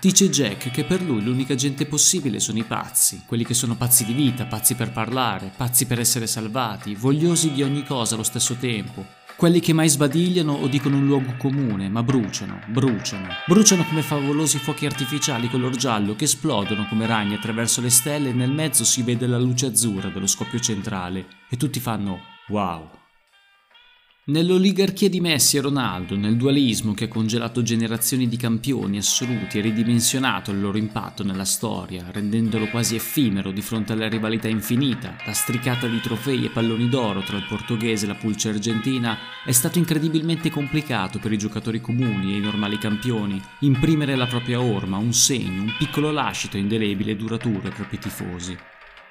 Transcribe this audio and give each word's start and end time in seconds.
Dice 0.00 0.30
Jack 0.30 0.70
che 0.70 0.84
per 0.84 1.02
lui 1.02 1.20
l'unica 1.24 1.56
gente 1.56 1.84
possibile 1.84 2.38
sono 2.38 2.58
i 2.58 2.62
pazzi, 2.62 3.24
quelli 3.26 3.44
che 3.44 3.52
sono 3.52 3.74
pazzi 3.74 4.04
di 4.04 4.12
vita, 4.12 4.46
pazzi 4.46 4.76
per 4.76 4.92
parlare, 4.92 5.50
pazzi 5.56 5.86
per 5.86 5.98
essere 5.98 6.28
salvati, 6.28 6.94
vogliosi 6.94 7.50
di 7.50 7.64
ogni 7.64 7.82
cosa 7.82 8.14
allo 8.14 8.22
stesso 8.22 8.54
tempo, 8.54 9.04
quelli 9.36 9.58
che 9.58 9.72
mai 9.72 9.88
sbadigliano 9.88 10.52
o 10.52 10.68
dicono 10.68 10.98
un 10.98 11.06
luogo 11.06 11.34
comune, 11.36 11.88
ma 11.88 12.04
bruciano, 12.04 12.60
bruciano. 12.68 13.26
Bruciano 13.44 13.84
come 13.86 14.02
favolosi 14.02 14.58
fuochi 14.58 14.86
artificiali 14.86 15.50
color 15.50 15.74
giallo 15.74 16.14
che 16.14 16.24
esplodono 16.24 16.86
come 16.86 17.04
ragni 17.04 17.34
attraverso 17.34 17.80
le 17.80 17.90
stelle 17.90 18.28
e 18.28 18.34
nel 18.34 18.52
mezzo 18.52 18.84
si 18.84 19.02
vede 19.02 19.26
la 19.26 19.38
luce 19.38 19.66
azzurra 19.66 20.10
dello 20.10 20.28
scoppio 20.28 20.60
centrale 20.60 21.26
e 21.50 21.56
tutti 21.56 21.80
fanno 21.80 22.20
wow. 22.50 22.97
Nell'oligarchia 24.28 25.08
di 25.08 25.22
Messi 25.22 25.56
e 25.56 25.62
Ronaldo, 25.62 26.14
nel 26.14 26.36
dualismo 26.36 26.92
che 26.92 27.04
ha 27.04 27.08
congelato 27.08 27.62
generazioni 27.62 28.28
di 28.28 28.36
campioni 28.36 28.98
assoluti 28.98 29.56
e 29.56 29.62
ridimensionato 29.62 30.50
il 30.50 30.60
loro 30.60 30.76
impatto 30.76 31.24
nella 31.24 31.46
storia, 31.46 32.04
rendendolo 32.10 32.68
quasi 32.68 32.94
effimero 32.94 33.52
di 33.52 33.62
fronte 33.62 33.94
alla 33.94 34.06
rivalità 34.06 34.46
infinita, 34.46 35.16
la 35.24 35.32
stricata 35.32 35.86
di 35.86 35.98
trofei 36.02 36.44
e 36.44 36.50
palloni 36.50 36.90
d'oro 36.90 37.22
tra 37.22 37.38
il 37.38 37.46
portoghese 37.48 38.04
e 38.04 38.08
la 38.08 38.16
pulce 38.16 38.50
argentina, 38.50 39.16
è 39.46 39.52
stato 39.52 39.78
incredibilmente 39.78 40.50
complicato 40.50 41.18
per 41.18 41.32
i 41.32 41.38
giocatori 41.38 41.80
comuni 41.80 42.34
e 42.34 42.36
i 42.36 42.42
normali 42.42 42.76
campioni 42.76 43.40
imprimere 43.60 44.14
la 44.14 44.26
propria 44.26 44.60
orma, 44.60 44.98
un 44.98 45.14
segno, 45.14 45.62
un 45.62 45.74
piccolo 45.78 46.10
lascito 46.10 46.58
indelebile 46.58 47.12
e 47.12 47.16
duraturo 47.16 47.62
ai 47.68 47.72
propri 47.72 47.98
tifosi. 47.98 48.54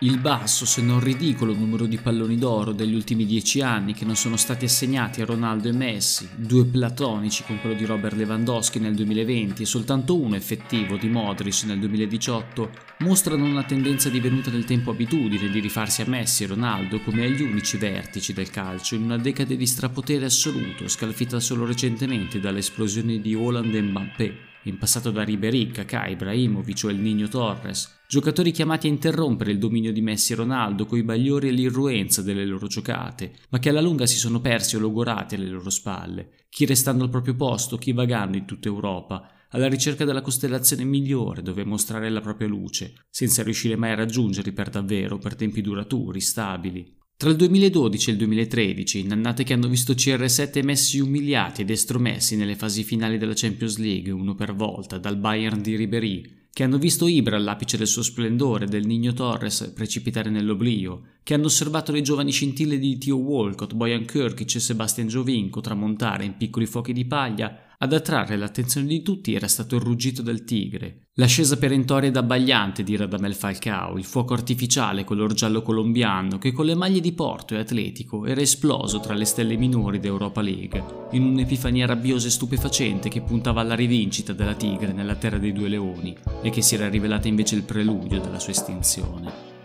Il 0.02 0.20
basso, 0.20 0.68
se 0.68 0.84
non 0.84 1.00
ridicolo, 1.00 1.56
numero 1.56 1.88
di 1.88 1.98
palloni 1.98 2.38
d'oro 2.38 2.72
degli 2.72 2.94
ultimi 2.94 3.26
dieci 3.26 3.62
anni 3.62 3.96
che 3.96 4.06
non 4.06 4.16
sono 4.16 4.38
stati 4.38 4.66
assegnati 4.66 5.22
a 5.22 5.26
Ronaldo 5.26 5.70
e 5.70 5.72
Messi, 5.72 6.30
due 6.36 6.66
platonici 6.66 7.44
con 7.44 7.60
quello 7.60 7.76
di 7.76 7.84
Robert 7.84 8.16
Lewandowski 8.16 8.78
nel 8.78 8.94
2020 8.94 9.64
e 9.64 9.66
soltanto 9.66 10.16
uno 10.16 10.36
effettivo 10.36 10.98
di 10.98 11.10
Modric 11.10 11.64
nel 11.64 11.80
2018, 11.80 12.70
mostrano 13.00 13.46
una 13.46 13.64
tendenza 13.64 14.10
divenuta 14.10 14.52
nel 14.52 14.66
tempo 14.66 14.92
abitudine 14.92 15.50
di 15.50 15.60
rifarsi 15.60 16.04
a 16.04 16.08
Messi 16.08 16.44
e 16.44 16.48
Ronaldo 16.48 17.00
come 17.00 17.26
agli 17.26 17.42
unici 17.42 17.78
vertici 17.78 18.34
del 18.34 18.52
calcio 18.52 18.94
in 18.94 19.02
una 19.02 19.18
decade 19.18 19.58
di 19.58 19.66
strapotere 19.66 20.26
assoluto, 20.26 20.88
scalfita 20.88 21.40
solo 21.40 21.66
recentemente 21.66 22.40
dall'esplosione 22.40 23.20
di 23.20 23.34
Holland 23.34 23.74
e 23.74 23.82
Mbappé 23.82 24.47
in 24.70 24.78
passato 24.78 25.12
da 25.12 25.24
Ribéry, 25.24 25.68
Kaká, 25.68 26.08
Ibrahimovic 26.08 26.84
o 26.86 26.90
El 26.90 27.00
Niño 27.00 27.28
Torres, 27.28 28.00
giocatori 28.08 28.52
chiamati 28.52 28.88
a 28.88 28.90
interrompere 28.90 29.52
il 29.52 29.58
dominio 29.58 29.92
di 29.92 30.02
Messi 30.02 30.34
e 30.34 30.36
Ronaldo 30.36 30.86
coi 30.86 31.04
bagliori 31.04 31.48
e 31.48 31.52
l'irruenza 31.52 32.22
delle 32.22 32.46
loro 32.46 32.68
giocate, 32.68 33.34
ma 33.50 33.60
che 33.60 33.70
alla 33.70 33.82
lunga 33.82 34.06
si 34.06 34.18
sono 34.18 34.40
persi 34.40 34.76
o 34.76 34.80
logorati 34.80 35.36
alle 35.36 35.50
loro 35.50 35.70
spalle, 35.70 36.46
chi 36.50 36.66
restando 36.66 37.04
al 37.04 37.10
proprio 37.10 37.36
posto, 37.36 37.78
chi 37.78 37.94
vagando 37.94 38.38
in 38.38 38.46
tutta 38.46 38.68
Europa, 38.68 39.32
alla 39.50 39.68
ricerca 39.68 40.06
della 40.06 40.22
costellazione 40.22 40.84
migliore 40.84 41.42
dove 41.42 41.64
mostrare 41.64 42.10
la 42.10 42.22
propria 42.22 42.48
luce, 42.48 43.06
senza 43.10 43.44
riuscire 43.44 43.76
mai 43.76 43.92
a 43.92 43.96
raggiungerli 43.96 44.52
per 44.52 44.70
davvero, 44.70 45.18
per 45.18 45.36
tempi 45.36 45.62
duraturi, 45.62 46.20
stabili. 46.20 46.96
Tra 47.20 47.32
il 47.32 47.36
2012 47.36 48.10
e 48.10 48.12
il 48.12 48.20
2013, 48.20 49.08
annate 49.10 49.44
che 49.44 49.54
hanno 49.54 49.68
visto 49.68 49.94
CR7 49.94 50.64
messi 50.64 51.00
umiliati 51.00 51.64
ed 51.64 51.72
estromessi 51.72 52.36
nelle 52.36 52.56
fasi 52.56 52.84
finali 52.84 53.18
della 53.18 53.34
Champions 53.34 53.78
League, 53.78 54.12
uno 54.12 54.36
per 54.36 54.54
volta, 54.54 55.00
dal 55.00 55.18
Bayern 55.18 55.60
di 55.60 55.76
Ribéry, 55.76 56.50
che 56.54 56.62
hanno 56.64 56.78
visto 56.78 57.08
Ibra 57.08 57.36
all'apice 57.36 57.76
del 57.76 57.88
suo 57.88 58.04
splendore, 58.04 58.68
del 58.68 58.86
Nino 58.86 59.14
Torres 59.14 59.72
precipitare 59.74 60.30
nell'oblio, 60.30 61.17
che 61.28 61.34
hanno 61.34 61.48
osservato 61.48 61.92
le 61.92 62.00
giovani 62.00 62.32
scintille 62.32 62.80
di 62.80 62.98
Theo 62.98 63.18
Walcott, 63.18 63.74
Boyan 63.74 64.06
Kirkic 64.06 64.56
e 64.56 64.60
Sebastian 64.62 65.10
Giovinco 65.10 65.60
tramontare 65.60 66.24
in 66.24 66.38
piccoli 66.38 66.66
fuochi 66.66 66.94
di 66.94 67.04
paglia, 67.04 67.74
ad 67.80 67.92
attrarre 67.92 68.38
l'attenzione 68.38 68.88
di 68.88 69.02
tutti 69.02 69.34
era 69.34 69.50
stato 69.50 69.76
il 69.76 69.82
ruggito 69.82 70.22
del 70.22 70.46
tigre, 70.46 71.08
l'ascesa 71.16 71.58
perentoria 71.58 72.08
ed 72.08 72.16
abbagliante 72.16 72.82
di 72.82 72.96
Radamel 72.96 73.36
Falcao, 73.36 73.98
il 73.98 74.06
fuoco 74.06 74.36
artificiale 74.36 75.04
color 75.04 75.34
giallo 75.34 75.64
colombiano 75.64 76.38
che 76.38 76.54
con 76.54 76.66
le 76.66 76.76
maglie 76.76 77.02
di 77.02 77.12
Porto 77.12 77.56
e 77.56 77.60
Atletico 77.60 78.26
era 78.26 78.40
esploso 78.40 79.02
tra 79.02 79.14
le 79.14 79.26
stelle 79.26 79.58
minori 79.58 80.00
d'Europa 80.00 80.40
League, 80.40 80.82
in 81.12 81.24
un'epifania 81.24 81.86
rabbiosa 81.86 82.28
e 82.28 82.32
stupefacente 82.32 83.10
che 83.10 83.20
puntava 83.20 83.60
alla 83.60 83.76
rivincita 83.76 84.32
della 84.32 84.56
tigre 84.56 84.94
nella 84.94 85.16
terra 85.16 85.40
dei 85.40 85.52
due 85.52 85.68
leoni 85.68 86.16
e 86.42 86.50
che 86.52 86.62
si 86.62 86.76
era 86.76 86.88
rivelata 86.88 87.28
invece 87.28 87.56
il 87.56 87.64
preludio 87.64 88.22
della 88.22 88.40
sua 88.40 88.54
estinzione. 88.54 89.57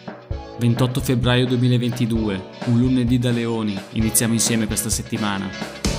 28 0.58 1.00
febbraio 1.00 1.46
2022, 1.46 2.44
un 2.66 2.78
lunedì 2.78 3.18
da 3.18 3.30
leoni, 3.30 3.78
iniziamo 3.92 4.32
insieme 4.34 4.66
questa 4.66 4.90
settimana. 4.90 5.91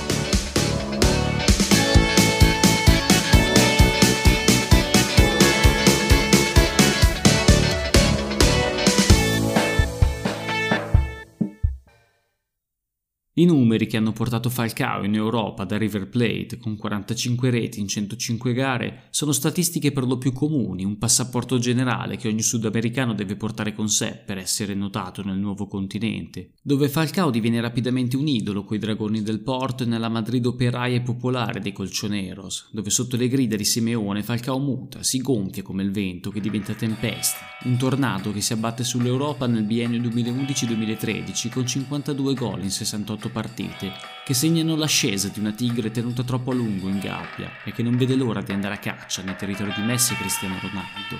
I 13.36 13.46
numeri 13.46 13.88
che 13.88 13.96
hanno 13.96 14.12
portato 14.12 14.48
Falcao 14.48 15.02
in 15.02 15.16
Europa 15.16 15.64
da 15.64 15.76
River 15.76 16.08
Plate 16.08 16.56
con 16.56 16.76
45 16.76 17.50
reti 17.50 17.80
in 17.80 17.88
105 17.88 18.52
gare 18.52 19.08
sono 19.10 19.32
statistiche 19.32 19.90
per 19.90 20.04
lo 20.04 20.18
più 20.18 20.32
comuni, 20.32 20.84
un 20.84 20.98
passaporto 20.98 21.58
generale 21.58 22.16
che 22.16 22.28
ogni 22.28 22.42
sudamericano 22.42 23.12
deve 23.12 23.34
portare 23.34 23.74
con 23.74 23.88
sé 23.88 24.22
per 24.24 24.38
essere 24.38 24.74
notato 24.74 25.24
nel 25.24 25.36
nuovo 25.36 25.66
continente, 25.66 26.50
dove 26.62 26.88
Falcao 26.88 27.30
diviene 27.30 27.60
rapidamente 27.60 28.14
un 28.16 28.28
idolo 28.28 28.62
coi 28.62 28.78
dragoni 28.78 29.20
del 29.20 29.40
Porto 29.40 29.82
e 29.82 29.86
nella 29.86 30.08
Madrid 30.08 30.46
operaia 30.46 30.94
e 30.94 31.02
popolare 31.02 31.58
dei 31.58 31.72
Colchoneros, 31.72 32.68
dove 32.70 32.90
sotto 32.90 33.16
le 33.16 33.26
grida 33.26 33.56
di 33.56 33.64
Simeone 33.64 34.22
Falcao 34.22 34.60
muta, 34.60 35.02
si 35.02 35.18
gonfia 35.18 35.64
come 35.64 35.82
il 35.82 35.90
vento 35.90 36.30
che 36.30 36.40
diventa 36.40 36.72
tempesta, 36.74 37.38
un 37.64 37.76
tornado 37.78 38.30
che 38.30 38.40
si 38.40 38.52
abbatte 38.52 38.84
sull'Europa 38.84 39.48
nel 39.48 39.64
biennio 39.64 39.98
2011-2013 40.02 41.50
con 41.50 41.66
52 41.66 42.34
gol 42.34 42.62
in 42.62 42.70
68 42.70 43.22
18 43.24 43.30
partite, 43.30 43.92
che 44.24 44.34
segnano 44.34 44.76
l'ascesa 44.76 45.28
di 45.28 45.38
una 45.40 45.52
tigre 45.52 45.90
tenuta 45.90 46.22
troppo 46.22 46.50
a 46.50 46.54
lungo 46.54 46.88
in 46.88 46.98
gabbia 46.98 47.50
e 47.64 47.72
che 47.72 47.82
non 47.82 47.96
vede 47.96 48.14
l'ora 48.14 48.42
di 48.42 48.52
andare 48.52 48.74
a 48.74 48.78
caccia 48.78 49.22
nel 49.22 49.36
territorio 49.36 49.72
di 49.74 49.82
Messi 49.82 50.12
e 50.12 50.16
Cristiano 50.16 50.58
Ronaldo. 50.60 51.18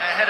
Ahead 0.00 0.28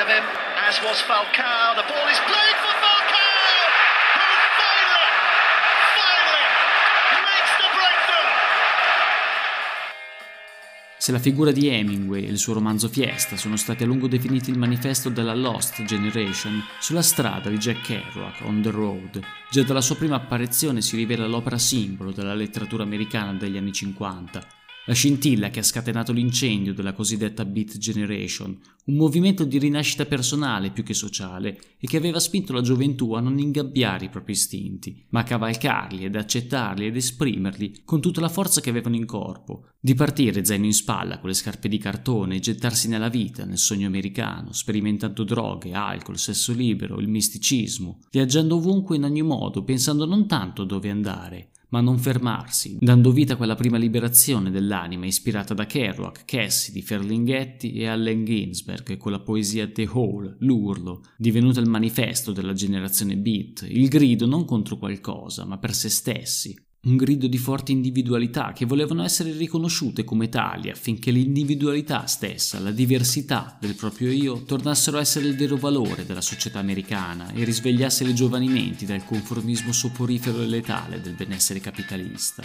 Se 11.09 11.15
la 11.15 11.21
figura 11.21 11.53
di 11.53 11.69
Hemingway 11.69 12.25
e 12.25 12.29
il 12.29 12.37
suo 12.37 12.53
romanzo 12.53 12.87
Fiesta 12.87 13.39
sono 13.39 13.57
stati 13.57 13.83
a 13.83 13.87
lungo 13.87 14.09
definiti 14.09 14.51
il 14.51 14.59
manifesto 14.59 15.09
della 15.09 15.35
Lost 15.35 15.83
Generation, 15.85 16.63
sulla 16.81 17.01
strada 17.01 17.49
di 17.49 17.57
Jack 17.57 17.81
Kerouac, 17.81 18.43
On 18.43 18.61
the 18.61 18.71
Road, 18.71 19.19
già 19.51 19.63
dalla 19.63 19.81
sua 19.81 19.97
prima 19.97 20.17
apparizione 20.17 20.83
si 20.83 20.97
rivela 20.97 21.27
l'opera 21.27 21.57
simbolo 21.57 22.13
della 22.13 22.35
letteratura 22.35 22.83
americana 22.83 23.33
degli 23.33 23.57
anni 23.57 23.73
50, 23.73 24.47
la 24.89 24.95
scintilla 24.95 25.51
che 25.51 25.59
ha 25.59 25.63
scatenato 25.63 26.13
l'incendio 26.13 26.73
della 26.73 26.95
cosiddetta 26.95 27.45
Beat 27.45 27.77
Generation, 27.77 28.59
un 28.87 28.95
movimento 28.95 29.45
di 29.45 29.59
rinascita 29.59 30.07
personale 30.07 30.71
più 30.71 30.83
che 30.83 30.95
sociale 30.95 31.61
e 31.79 31.87
che 31.87 31.99
aveva 31.99 32.19
spinto 32.19 32.55
la 32.55 32.63
gioventù 32.63 33.13
a 33.13 33.21
non 33.21 33.39
ingabbiare 33.39 34.07
i 34.07 34.09
propri 34.09 34.33
istinti, 34.33 35.05
ma 35.11 35.21
a 35.21 35.25
cavalcarli 35.25 36.07
ed 36.07 36.17
accettarli 36.17 36.87
ed 36.87 36.97
esprimerli 36.97 37.83
con 37.85 38.01
tutta 38.01 38.23
la 38.23 38.31
forza 38.31 38.63
che 38.63 38.71
avevano 38.71 38.97
in 38.97 39.05
corpo, 39.05 39.69
di 39.79 39.93
partire 39.93 40.43
zaino 40.43 40.65
in 40.65 40.73
spalla 40.73 41.19
con 41.19 41.29
le 41.29 41.35
scarpe 41.35 41.69
di 41.69 41.77
cartone 41.77 42.37
e 42.37 42.41
gettarsi 42.41 42.89
nella 42.89 43.11
vita, 43.11 43.45
nel 43.45 43.59
sogno 43.59 43.89
americano, 43.89 44.55
sperimentando 44.55 45.23
droghe, 45.23 45.75
alcol, 45.75 46.17
sesso 46.17 46.55
libero, 46.55 46.99
il 46.99 47.09
misticismo, 47.09 47.99
viaggiando 48.11 48.57
ovunque 48.57 48.97
in 48.97 49.05
ogni 49.05 49.21
modo, 49.21 49.63
pensando 49.65 50.07
non 50.07 50.27
tanto 50.27 50.65
dove 50.65 50.89
andare, 50.89 51.51
ma 51.71 51.81
non 51.81 51.99
fermarsi, 51.99 52.77
dando 52.81 53.13
vita 53.13 53.35
a 53.35 53.37
quella 53.37 53.55
prima 53.55 53.77
liberazione 53.77 54.51
dell'anima 54.51 55.07
ispirata 55.07 55.55
da 55.55 55.67
Kerouac, 55.67 56.25
Cassidy, 56.25 56.83
Ferlinghetti 56.83 57.73
e 57.73 57.87
Allen 57.87 58.25
Ginsberg, 58.25 58.97
con 58.97 59.13
la 59.13 59.21
poesia 59.21 59.69
The 59.69 59.89
Hall, 59.93 60.37
l'urlo, 60.41 61.03
divenuta 61.17 61.61
il 61.61 61.69
manifesto 61.69 62.33
della 62.33 62.53
generazione 62.53 63.17
beat, 63.17 63.67
il 63.69 63.89
grido 63.89 64.27
non 64.27 64.45
contro 64.45 64.77
qualcosa, 64.77 65.45
ma 65.45 65.59
per 65.59 65.75
se 65.75 65.89
stessi, 65.89 66.57
un 66.81 66.97
grido 66.97 67.27
di 67.27 67.39
forti 67.39 67.73
individualità 67.73 68.53
che 68.53 68.65
volevano 68.65 69.03
essere 69.03 69.33
riconosciute 69.33 70.05
come 70.05 70.29
tali 70.29 70.71
affinché 70.71 71.11
l'individualità 71.11 72.07
stessa, 72.07 72.61
la 72.61 72.71
diversità 72.71 73.57
del 73.61 73.75
proprio 73.75 74.13
io, 74.13 74.45
tornassero 74.45 74.99
a 74.99 75.01
essere 75.01 75.27
il 75.27 75.37
vero 75.37 75.57
valore 75.57 76.07
della 76.07 76.21
società 76.21 76.61
americana 76.61 77.33
e 77.33 77.43
risvegliasse 77.43 78.05
le 78.05 78.15
giovani 78.15 78.49
menti 78.49 78.87
dal 78.87 79.05
conformismo 79.05 79.73
soporifero 79.73 80.41
e 80.41 80.47
letale 80.47 81.01
del 81.01 81.15
benessere 81.15 81.59
capitalista. 81.59 82.45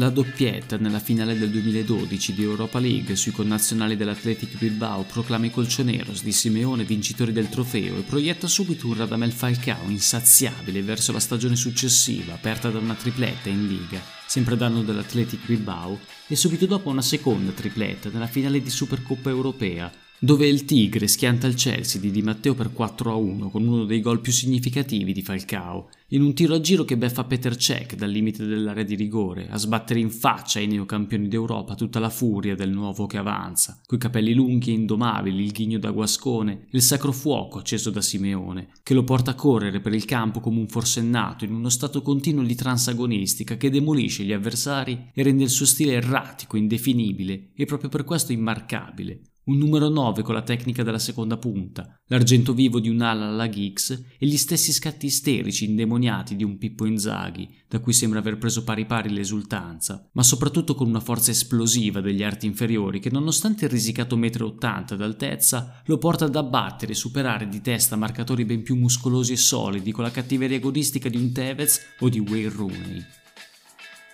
La 0.00 0.08
doppietta 0.08 0.78
nella 0.78 0.98
finale 0.98 1.36
del 1.36 1.50
2012 1.50 2.32
di 2.32 2.42
Europa 2.42 2.78
League 2.78 3.16
sui 3.16 3.32
connazionali 3.32 3.98
dell'Athletic 3.98 4.56
Bilbao 4.56 5.02
proclama 5.02 5.44
i 5.44 5.50
colchoneros 5.50 6.22
di 6.22 6.32
Simeone 6.32 6.84
vincitori 6.84 7.32
del 7.32 7.50
trofeo 7.50 7.98
e 7.98 8.00
proietta 8.00 8.46
subito 8.46 8.86
un 8.86 8.96
Radamel 8.96 9.30
Falcao 9.30 9.90
insaziabile 9.90 10.80
verso 10.80 11.12
la 11.12 11.20
stagione 11.20 11.54
successiva, 11.54 12.32
aperta 12.32 12.70
da 12.70 12.78
una 12.78 12.94
tripletta 12.94 13.50
in 13.50 13.66
Liga, 13.66 14.00
sempre 14.26 14.56
danno 14.56 14.82
dell'Athletic 14.82 15.44
Bilbao, 15.44 16.00
e 16.26 16.34
subito 16.34 16.64
dopo 16.64 16.88
una 16.88 17.02
seconda 17.02 17.52
tripletta 17.52 18.08
nella 18.08 18.26
finale 18.26 18.62
di 18.62 18.70
Supercoppa 18.70 19.28
Europea, 19.28 19.92
dove 20.22 20.46
il 20.46 20.66
Tigre 20.66 21.08
schianta 21.08 21.46
il 21.46 21.54
Chelsea 21.54 21.98
di 21.98 22.10
Di 22.10 22.20
Matteo 22.20 22.52
per 22.54 22.70
4-1 22.76 23.48
con 23.48 23.66
uno 23.66 23.86
dei 23.86 24.02
gol 24.02 24.20
più 24.20 24.32
significativi 24.32 25.14
di 25.14 25.22
Falcao, 25.22 25.88
in 26.08 26.20
un 26.20 26.34
tiro 26.34 26.56
a 26.56 26.60
giro 26.60 26.84
che 26.84 26.98
beffa 26.98 27.24
Peter 27.24 27.56
Cech 27.56 27.94
dal 27.94 28.10
limite 28.10 28.44
dell'area 28.44 28.84
di 28.84 28.96
rigore, 28.96 29.48
a 29.48 29.56
sbattere 29.56 29.98
in 29.98 30.10
faccia 30.10 30.58
ai 30.58 30.66
neocampioni 30.66 31.26
d'Europa 31.26 31.74
tutta 31.74 32.00
la 32.00 32.10
furia 32.10 32.54
del 32.54 32.70
nuovo 32.70 33.06
che 33.06 33.16
avanza, 33.16 33.80
coi 33.86 33.98
capelli 33.98 34.34
lunghi 34.34 34.72
e 34.72 34.74
indomabili, 34.74 35.42
il 35.42 35.52
ghigno 35.52 35.78
da 35.78 35.90
guascone, 35.90 36.66
il 36.72 36.82
sacro 36.82 37.12
fuoco 37.12 37.58
acceso 37.58 37.88
da 37.88 38.02
Simeone, 38.02 38.72
che 38.82 38.92
lo 38.92 39.04
porta 39.04 39.30
a 39.30 39.34
correre 39.34 39.80
per 39.80 39.94
il 39.94 40.04
campo 40.04 40.40
come 40.40 40.58
un 40.58 40.68
forsennato 40.68 41.46
in 41.46 41.54
uno 41.54 41.70
stato 41.70 42.02
continuo 42.02 42.44
di 42.44 42.54
transagonistica 42.54 43.56
che 43.56 43.70
demolisce 43.70 44.24
gli 44.24 44.34
avversari 44.34 45.12
e 45.14 45.22
rende 45.22 45.44
il 45.44 45.50
suo 45.50 45.64
stile 45.64 45.92
erratico, 45.92 46.58
indefinibile 46.58 47.52
e 47.54 47.64
proprio 47.64 47.88
per 47.88 48.04
questo 48.04 48.32
immarcabile, 48.32 49.22
un 49.50 49.58
numero 49.58 49.88
9 49.88 50.22
con 50.22 50.34
la 50.34 50.42
tecnica 50.42 50.84
della 50.84 51.00
seconda 51.00 51.36
punta, 51.36 51.98
l'argento 52.06 52.54
vivo 52.54 52.78
di 52.78 52.88
un'ala 52.88 53.26
alla 53.26 53.48
Giggs 53.48 53.90
e 54.16 54.26
gli 54.26 54.36
stessi 54.36 54.72
scatti 54.72 55.06
isterici 55.06 55.64
indemoniati 55.64 56.36
di 56.36 56.44
un 56.44 56.56
Pippo 56.56 56.86
Inzaghi, 56.86 57.48
da 57.68 57.80
cui 57.80 57.92
sembra 57.92 58.20
aver 58.20 58.38
preso 58.38 58.62
pari 58.62 58.86
pari 58.86 59.10
l'esultanza, 59.10 60.08
ma 60.12 60.22
soprattutto 60.22 60.76
con 60.76 60.86
una 60.86 61.00
forza 61.00 61.32
esplosiva 61.32 62.00
degli 62.00 62.22
arti 62.22 62.46
inferiori 62.46 63.00
che 63.00 63.10
nonostante 63.10 63.64
il 63.64 63.72
risicato 63.72 64.16
1,80 64.16 64.94
m 64.94 64.96
d'altezza 64.96 65.82
lo 65.86 65.98
porta 65.98 66.26
ad 66.26 66.36
abbattere 66.36 66.92
e 66.92 66.96
superare 66.96 67.48
di 67.48 67.60
testa 67.60 67.96
marcatori 67.96 68.44
ben 68.44 68.62
più 68.62 68.76
muscolosi 68.76 69.32
e 69.32 69.36
solidi 69.36 69.90
con 69.90 70.04
la 70.04 70.12
cattiveria 70.12 70.58
agonistica 70.58 71.08
di 71.08 71.16
un 71.16 71.32
Tevez 71.32 71.80
o 71.98 72.08
di 72.08 72.20
Wayne 72.20 72.50
Rooney. 72.50 73.19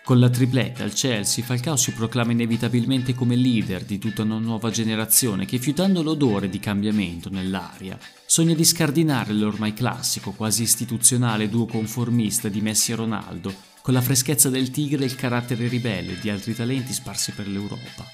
Con 0.06 0.20
la 0.20 0.30
tripletta 0.30 0.84
al 0.84 0.92
Chelsea, 0.92 1.44
Falcao 1.44 1.74
si 1.74 1.90
proclama 1.90 2.30
inevitabilmente 2.30 3.12
come 3.12 3.34
leader 3.34 3.82
di 3.82 3.98
tutta 3.98 4.22
una 4.22 4.38
nuova 4.38 4.70
generazione 4.70 5.46
che, 5.46 5.58
fiutando 5.58 6.00
l'odore 6.00 6.48
di 6.48 6.60
cambiamento 6.60 7.28
nell'aria, 7.28 7.98
sogna 8.24 8.54
di 8.54 8.64
scardinare 8.64 9.32
l'ormai 9.32 9.74
classico, 9.74 10.30
quasi 10.30 10.62
istituzionale 10.62 11.48
duo 11.48 11.66
conformista 11.66 12.46
di 12.46 12.60
Messi 12.60 12.92
e 12.92 12.94
Ronaldo, 12.94 13.52
con 13.82 13.94
la 13.94 14.00
freschezza 14.00 14.48
del 14.48 14.70
tigre 14.70 15.02
e 15.02 15.06
il 15.06 15.16
carattere 15.16 15.66
ribelle 15.66 16.20
di 16.20 16.30
altri 16.30 16.54
talenti 16.54 16.92
sparsi 16.92 17.32
per 17.32 17.48
l'Europa. 17.48 18.06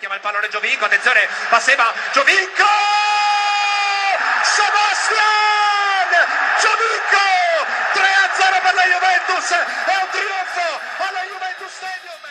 Chiama 0.00 0.16
il 0.16 0.20
pallone 0.20 0.48
Giovinco, 0.50 0.84
attenzione, 0.84 1.20
passeva 1.48 1.94
Giovinco! 2.12 2.66
Sebastian! 4.42 6.10
Giovinco! 6.58 6.98
3-0 8.48 8.64
per 8.64 8.74
la 8.74 8.86
Juventus, 8.88 9.48
è 9.52 9.96
un 10.00 10.08
trionfo 10.08 10.66
alla 11.04 11.22
Juventus 11.28 11.68
Stadium! 11.68 12.22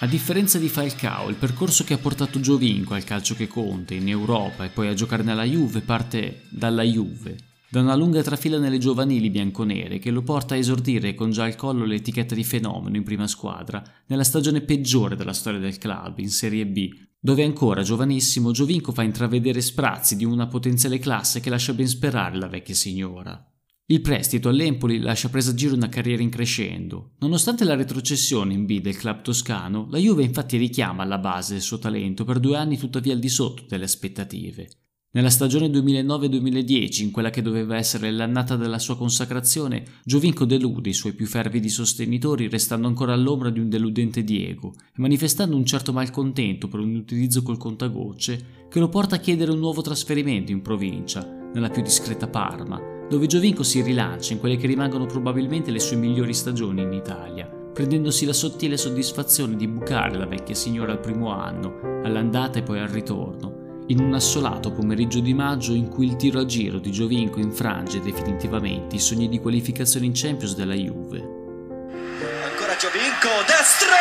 A 0.00 0.06
differenza 0.06 0.58
di 0.58 0.68
Falcao, 0.68 1.28
il 1.28 1.36
percorso 1.36 1.84
che 1.84 1.94
ha 1.94 1.98
portato 1.98 2.40
Giovinco 2.40 2.94
al 2.94 3.04
calcio 3.04 3.36
che 3.36 3.46
conta 3.46 3.94
in 3.94 4.08
Europa 4.08 4.64
e 4.64 4.70
poi 4.70 4.88
a 4.88 4.94
giocare 4.94 5.22
nella 5.22 5.44
Juve 5.44 5.80
parte 5.80 6.42
dalla 6.50 6.82
Juve, 6.82 7.36
da 7.70 7.80
una 7.80 7.94
lunga 7.94 8.20
trafila 8.20 8.58
nelle 8.58 8.78
giovanili 8.78 9.30
bianconere 9.30 10.00
che 10.00 10.10
lo 10.10 10.22
porta 10.22 10.54
a 10.54 10.58
esordire 10.58 11.14
con 11.14 11.30
già 11.30 11.44
al 11.44 11.54
collo 11.54 11.84
l'etichetta 11.84 12.34
di 12.34 12.42
fenomeno 12.42 12.96
in 12.96 13.04
prima 13.04 13.28
squadra 13.28 13.80
nella 14.06 14.24
stagione 14.24 14.62
peggiore 14.62 15.14
della 15.14 15.32
storia 15.32 15.60
del 15.60 15.78
club, 15.78 16.18
in 16.18 16.30
Serie 16.30 16.66
B, 16.66 16.90
dove 17.20 17.44
ancora 17.44 17.82
giovanissimo 17.82 18.50
Giovinco 18.50 18.90
fa 18.90 19.04
intravedere 19.04 19.60
sprazzi 19.60 20.16
di 20.16 20.24
una 20.24 20.48
potenziale 20.48 20.98
classe 20.98 21.38
che 21.38 21.48
lascia 21.48 21.74
ben 21.74 21.86
sperare 21.86 22.36
la 22.36 22.48
vecchia 22.48 22.74
signora. 22.74 23.46
Il 23.92 24.00
prestito 24.00 24.48
all'Empoli 24.48 25.00
lascia 25.00 25.28
presagire 25.28 25.74
una 25.74 25.90
carriera 25.90 26.22
in 26.22 26.30
crescendo. 26.30 27.10
Nonostante 27.18 27.64
la 27.64 27.74
retrocessione 27.74 28.54
in 28.54 28.64
B 28.64 28.80
del 28.80 28.96
club 28.96 29.20
toscano, 29.20 29.86
la 29.90 29.98
Juve 29.98 30.22
infatti 30.22 30.56
richiama 30.56 31.02
alla 31.02 31.18
base 31.18 31.52
del 31.52 31.60
suo 31.60 31.78
talento 31.78 32.24
per 32.24 32.40
due 32.40 32.56
anni 32.56 32.78
tuttavia 32.78 33.12
al 33.12 33.18
di 33.18 33.28
sotto 33.28 33.64
delle 33.68 33.84
aspettative. 33.84 34.70
Nella 35.10 35.28
stagione 35.28 35.66
2009-2010, 35.66 37.02
in 37.02 37.10
quella 37.10 37.28
che 37.28 37.42
doveva 37.42 37.76
essere 37.76 38.10
l'annata 38.10 38.56
della 38.56 38.78
sua 38.78 38.96
consacrazione, 38.96 39.84
Giovinco 40.06 40.46
delude 40.46 40.88
i 40.88 40.94
suoi 40.94 41.12
più 41.12 41.26
fervidi 41.26 41.68
sostenitori 41.68 42.48
restando 42.48 42.88
ancora 42.88 43.12
all'ombra 43.12 43.50
di 43.50 43.60
un 43.60 43.68
deludente 43.68 44.24
Diego 44.24 44.72
e 44.86 45.02
manifestando 45.02 45.54
un 45.54 45.66
certo 45.66 45.92
malcontento 45.92 46.66
per 46.66 46.80
un 46.80 46.94
utilizzo 46.94 47.42
col 47.42 47.58
contagocce 47.58 48.66
che 48.70 48.80
lo 48.80 48.88
porta 48.88 49.16
a 49.16 49.20
chiedere 49.20 49.50
un 49.50 49.58
nuovo 49.58 49.82
trasferimento 49.82 50.50
in 50.50 50.62
provincia, 50.62 51.22
nella 51.52 51.68
più 51.68 51.82
discreta 51.82 52.26
Parma, 52.26 52.91
dove 53.08 53.26
Giovinco 53.26 53.62
si 53.62 53.82
rilancia 53.82 54.32
in 54.32 54.40
quelle 54.40 54.56
che 54.56 54.66
rimangono 54.66 55.06
probabilmente 55.06 55.70
le 55.70 55.80
sue 55.80 55.96
migliori 55.96 56.34
stagioni 56.34 56.82
in 56.82 56.92
Italia, 56.92 57.46
prendendosi 57.72 58.24
la 58.26 58.32
sottile 58.32 58.76
soddisfazione 58.76 59.56
di 59.56 59.66
bucare 59.66 60.16
la 60.16 60.26
vecchia 60.26 60.54
signora 60.54 60.92
al 60.92 61.00
primo 61.00 61.30
anno, 61.32 62.00
all'andata 62.04 62.58
e 62.58 62.62
poi 62.62 62.80
al 62.80 62.88
ritorno, 62.88 63.84
in 63.88 64.00
un 64.00 64.14
assolato 64.14 64.72
pomeriggio 64.72 65.20
di 65.20 65.34
maggio 65.34 65.72
in 65.72 65.88
cui 65.88 66.06
il 66.06 66.16
tiro 66.16 66.40
a 66.40 66.44
giro 66.44 66.78
di 66.78 66.90
Giovinco 66.90 67.40
infrange 67.40 68.00
definitivamente 68.00 68.96
i 68.96 69.00
sogni 69.00 69.28
di 69.28 69.40
qualificazione 69.40 70.06
in 70.06 70.12
Champions 70.14 70.54
della 70.54 70.74
Juve. 70.74 71.18
Ancora 71.18 72.76
Giovinco, 72.76 73.28
destro! 73.46 73.96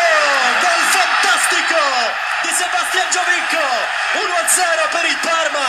Gol 0.62 0.83
fantastico 0.92 1.81
di 2.44 2.51
Sebastian 2.53 3.07
Giovinco! 3.09 3.65
1-0 4.15 4.92
per 4.92 5.06
il 5.09 5.18
Parma! 5.24 5.68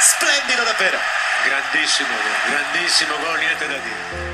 Splendido 0.00 0.64
davvero! 0.64 1.21
Grandissimo 1.44 2.08
gol, 2.08 2.38
grandissimo 2.52 3.14
gol, 3.18 3.38
niente 3.40 3.66
da 3.66 3.78
dire. 3.82 4.30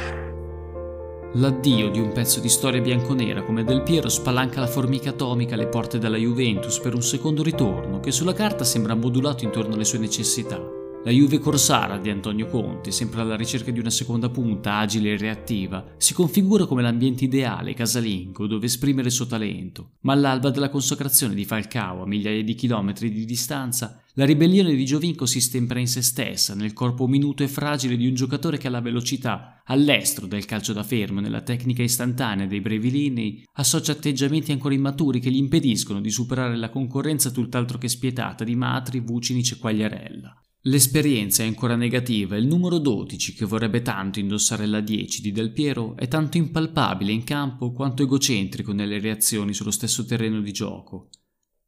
L'addio 1.40 1.88
di 1.90 2.00
un 2.00 2.12
pezzo 2.12 2.38
di 2.38 2.49
storia 2.50 2.82
bianconera 2.82 3.43
come 3.43 3.64
Del 3.64 3.82
Piero 3.82 4.10
spalanca 4.10 4.60
la 4.60 4.66
formica 4.66 5.10
atomica 5.10 5.55
alle 5.55 5.69
porte 5.69 5.99
della 5.99 6.19
Juventus 6.19 6.78
per 6.81 6.94
un 6.94 7.02
secondo 7.02 7.43
ritorno 7.43 8.00
che 8.00 8.12
sulla 8.12 8.34
carta 8.34 8.64
sembra 8.64 8.94
modulato 8.94 9.44
intorno 9.44 9.75
alle 9.75 9.84
sue 9.84 9.99
necessità. 9.99 10.77
La 11.05 11.12
Juve 11.12 11.39
Corsara 11.39 11.97
di 11.97 12.11
Antonio 12.11 12.49
Conte, 12.49 12.91
sempre 12.91 13.21
alla 13.21 13.37
ricerca 13.37 13.71
di 13.71 13.79
una 13.79 13.89
seconda 13.89 14.29
punta 14.29 14.79
agile 14.79 15.12
e 15.12 15.17
reattiva, 15.17 15.95
si 15.97 16.12
configura 16.12 16.67
come 16.67 16.83
l'ambiente 16.83 17.25
ideale 17.25 17.73
casalingo 17.73 18.49
dove 18.49 18.67
esprimere 18.67 19.06
il 19.06 19.15
suo 19.15 19.27
talento, 19.27 19.93
ma 20.00 20.12
all'alba 20.12 20.50
della 20.50 20.69
consacrazione 20.69 21.35
di 21.35 21.45
Falcao 21.45 22.03
a 22.03 22.06
migliaia 22.06 22.43
di 22.43 22.55
chilometri 22.55 23.11
di 23.12 23.25
distanza, 23.25 24.03
la 24.15 24.25
ribellione 24.25 24.75
di 24.75 24.85
Giovinco 24.85 25.25
si 25.25 25.41
stempera 25.41 25.79
in 25.79 25.87
se 25.87 26.03
stessa, 26.03 26.55
nel 26.55 26.73
corpo 26.73 27.07
minuto 27.07 27.45
e 27.45 27.49
fragile 27.49 27.97
di 27.97 28.09
un 28.09 28.14
giocatore 28.14 28.59
che 28.59 28.67
ha 28.67 28.71
la 28.71 28.81
velocità, 28.81 29.62
all'estro 29.67 30.26
del 30.26 30.47
calcio 30.47 30.73
da 30.73 30.83
fermo, 30.83 31.21
nella 31.21 31.43
tecnica 31.43 31.85
istantanea 31.85 32.47
dei 32.47 32.61
brevi 32.61 32.90
linei, 32.90 33.45
associa 33.52 33.93
atteggiamenti 33.93 34.50
ancora 34.50 34.75
immaturi 34.75 35.21
che 35.21 35.31
gli 35.31 35.37
impediscono 35.37 36.00
di 36.00 36.11
superare 36.11 36.57
la 36.57 36.71
concorrenza 36.71 37.31
tutt'altro 37.31 37.78
che 37.78 37.88
spietata 37.88 38.43
di 38.43 38.57
Matri, 38.57 38.99
Vucinic 38.99 39.52
e 39.52 39.57
Quagliarella. 39.59 40.43
L'esperienza 40.62 41.45
è 41.45 41.47
ancora 41.47 41.77
negativa 41.77 42.35
e 42.35 42.41
il 42.41 42.47
numero 42.49 42.79
12, 42.79 43.33
che 43.33 43.47
vorrebbe 43.47 43.81
tanto 43.81 44.19
indossare 44.19 44.67
la 44.67 44.81
10 44.81 45.23
di 45.23 45.31
Del 45.31 45.53
Piero, 45.53 45.97
è 45.97 46.09
tanto 46.09 46.37
impalpabile 46.37 47.12
in 47.12 47.23
campo 47.23 47.71
quanto 47.71 48.03
egocentrico 48.03 48.73
nelle 48.73 48.99
reazioni 48.99 49.55
sullo 49.55 49.71
stesso 49.71 50.05
terreno 50.05 50.41
di 50.41 50.50
gioco. 50.50 51.11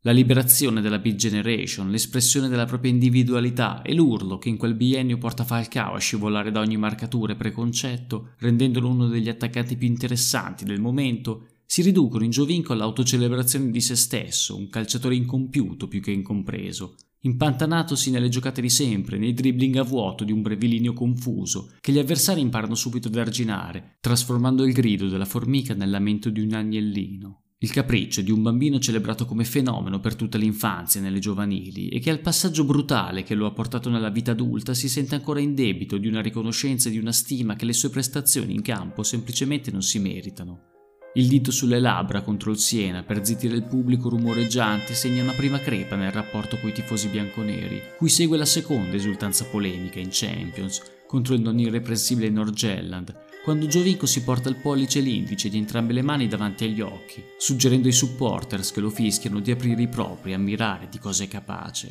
La 0.00 0.10
liberazione 0.10 0.80
della 0.80 0.98
Big 0.98 1.14
Generation, 1.14 1.88
l'espressione 1.88 2.48
della 2.48 2.64
propria 2.64 2.90
individualità 2.90 3.82
e 3.82 3.94
l'urlo 3.94 4.38
che 4.38 4.48
in 4.48 4.56
quel 4.56 4.74
biennio 4.74 5.18
porta 5.18 5.44
Falcao 5.44 5.94
a 5.94 5.98
scivolare 6.00 6.50
da 6.50 6.58
ogni 6.58 6.76
marcatura 6.76 7.34
e 7.34 7.36
preconcetto, 7.36 8.30
rendendolo 8.38 8.88
uno 8.88 9.06
degli 9.06 9.28
attaccanti 9.28 9.76
più 9.76 9.86
interessanti 9.86 10.64
del 10.64 10.80
momento, 10.80 11.46
si 11.64 11.82
riducono 11.82 12.24
in 12.24 12.30
Giovinco 12.30 12.72
all'autocelebrazione 12.72 13.70
di 13.70 13.80
se 13.80 13.94
stesso, 13.94 14.56
un 14.56 14.68
calciatore 14.68 15.14
incompiuto 15.14 15.86
più 15.86 16.00
che 16.00 16.10
incompreso, 16.10 16.96
impantanatosi 17.22 18.10
nelle 18.10 18.28
giocate 18.28 18.60
di 18.60 18.70
sempre, 18.70 19.18
nei 19.18 19.32
dribbling 19.32 19.76
a 19.76 19.82
vuoto 19.82 20.24
di 20.24 20.32
un 20.32 20.42
brevilineo 20.42 20.92
confuso, 20.92 21.74
che 21.80 21.92
gli 21.92 21.98
avversari 21.98 22.40
imparano 22.40 22.74
subito 22.74 23.08
ad 23.08 23.16
arginare, 23.16 23.96
trasformando 24.00 24.64
il 24.64 24.72
grido 24.72 25.08
della 25.08 25.24
formica 25.24 25.74
nel 25.74 25.90
lamento 25.90 26.30
di 26.30 26.40
un 26.40 26.54
agnellino. 26.54 27.42
Il 27.62 27.72
capriccio 27.72 28.22
di 28.22 28.30
un 28.30 28.40
bambino 28.40 28.78
celebrato 28.78 29.26
come 29.26 29.44
fenomeno 29.44 30.00
per 30.00 30.14
tutta 30.14 30.38
l'infanzia 30.38 31.02
nelle 31.02 31.18
giovanili 31.18 31.88
e 31.88 31.98
che 31.98 32.08
al 32.08 32.20
passaggio 32.20 32.64
brutale 32.64 33.22
che 33.22 33.34
lo 33.34 33.44
ha 33.44 33.52
portato 33.52 33.90
nella 33.90 34.08
vita 34.08 34.30
adulta 34.30 34.72
si 34.72 34.88
sente 34.88 35.14
ancora 35.14 35.40
in 35.40 35.54
debito 35.54 35.98
di 35.98 36.08
una 36.08 36.22
riconoscenza 36.22 36.88
e 36.88 36.92
di 36.92 36.98
una 36.98 37.12
stima 37.12 37.56
che 37.56 37.66
le 37.66 37.74
sue 37.74 37.90
prestazioni 37.90 38.54
in 38.54 38.62
campo 38.62 39.02
semplicemente 39.02 39.70
non 39.70 39.82
si 39.82 39.98
meritano. 39.98 40.69
Il 41.14 41.26
dito 41.26 41.50
sulle 41.50 41.80
labbra 41.80 42.20
contro 42.20 42.52
il 42.52 42.58
Siena 42.58 43.02
per 43.02 43.24
zittire 43.24 43.56
il 43.56 43.64
pubblico 43.64 44.08
rumoreggiante 44.08 44.94
segna 44.94 45.24
una 45.24 45.32
prima 45.32 45.58
crepa 45.58 45.96
nel 45.96 46.12
rapporto 46.12 46.56
coi 46.58 46.70
tifosi 46.70 47.08
bianconeri, 47.08 47.82
cui 47.96 48.08
segue 48.08 48.38
la 48.38 48.44
seconda 48.44 48.94
esultanza 48.94 49.44
polemica 49.46 49.98
in 49.98 50.10
Champions 50.12 50.80
contro 51.08 51.34
il 51.34 51.40
non 51.40 51.58
irreprensibile 51.58 52.30
Norgelland, 52.30 53.12
quando 53.42 53.66
Giovinco 53.66 54.06
si 54.06 54.22
porta 54.22 54.48
il 54.48 54.54
pollice 54.54 55.00
e 55.00 55.02
l'indice 55.02 55.48
di 55.48 55.58
entrambe 55.58 55.94
le 55.94 56.02
mani 56.02 56.28
davanti 56.28 56.62
agli 56.62 56.80
occhi, 56.80 57.24
suggerendo 57.38 57.88
ai 57.88 57.92
supporters 57.92 58.70
che 58.70 58.78
lo 58.78 58.90
fischiano 58.90 59.40
di 59.40 59.50
aprire 59.50 59.82
i 59.82 59.88
propri 59.88 60.30
e 60.30 60.34
ammirare 60.34 60.86
di 60.88 61.00
cosa 61.00 61.24
è 61.24 61.28
capace. 61.28 61.88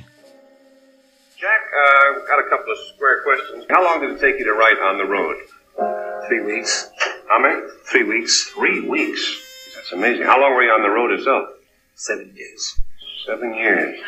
Jack, 1.35 1.63
uh, 1.75 2.23
got 2.25 2.39
a 2.39 2.47
couple 2.47 2.71
of 2.71 2.79
square 2.93 3.21
questions. 3.23 3.65
How 3.67 3.83
long 3.83 3.99
did 3.99 4.15
it 4.15 4.21
take 4.21 4.37
you 4.39 4.45
to 4.45 4.55
write 4.55 4.79
on 4.79 4.95
the 4.95 5.03
road? 5.03 5.35
Three 6.27 6.39
weeks. 6.39 6.89
How 7.29 7.39
many? 7.39 7.61
Three 7.83 8.03
weeks. 8.03 8.51
Three 8.55 8.79
weeks. 8.79 9.21
That's 9.75 9.91
amazing. 9.91 10.25
How 10.25 10.39
long 10.39 10.55
were 10.55 10.63
you 10.63 10.71
on 10.71 10.81
the 10.81 10.89
road 10.89 11.11
itself? 11.11 11.47
Seven 11.93 12.33
years. 12.35 12.81
Seven 13.23 13.53
years. 13.53 13.99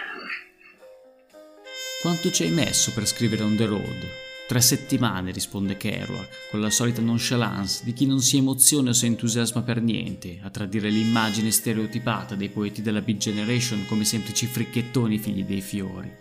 Quanto 2.01 2.31
ci 2.31 2.43
hai 2.43 2.49
messo 2.49 2.91
per 2.93 3.05
scrivere 3.05 3.43
On 3.43 3.55
the 3.55 3.67
Road? 3.67 4.07
Tre 4.47 4.59
settimane, 4.59 5.31
risponde 5.31 5.77
Kerouac, 5.77 6.49
con 6.49 6.61
la 6.61 6.71
solita 6.71 6.99
nonchalance 6.99 7.83
di 7.85 7.93
chi 7.93 8.07
non 8.07 8.21
si 8.21 8.37
emoziona 8.37 8.89
o 8.89 8.93
si 8.93 9.05
entusiasma 9.05 9.61
per 9.61 9.81
niente, 9.81 10.39
a 10.41 10.49
tradire 10.49 10.89
l'immagine 10.89 11.51
stereotipata 11.51 12.33
dei 12.33 12.49
poeti 12.49 12.81
della 12.81 13.01
Big 13.01 13.17
Generation 13.17 13.85
come 13.85 14.03
semplici 14.03 14.47
fricchettoni 14.47 15.19
figli 15.19 15.43
dei 15.43 15.61
fiori. 15.61 16.11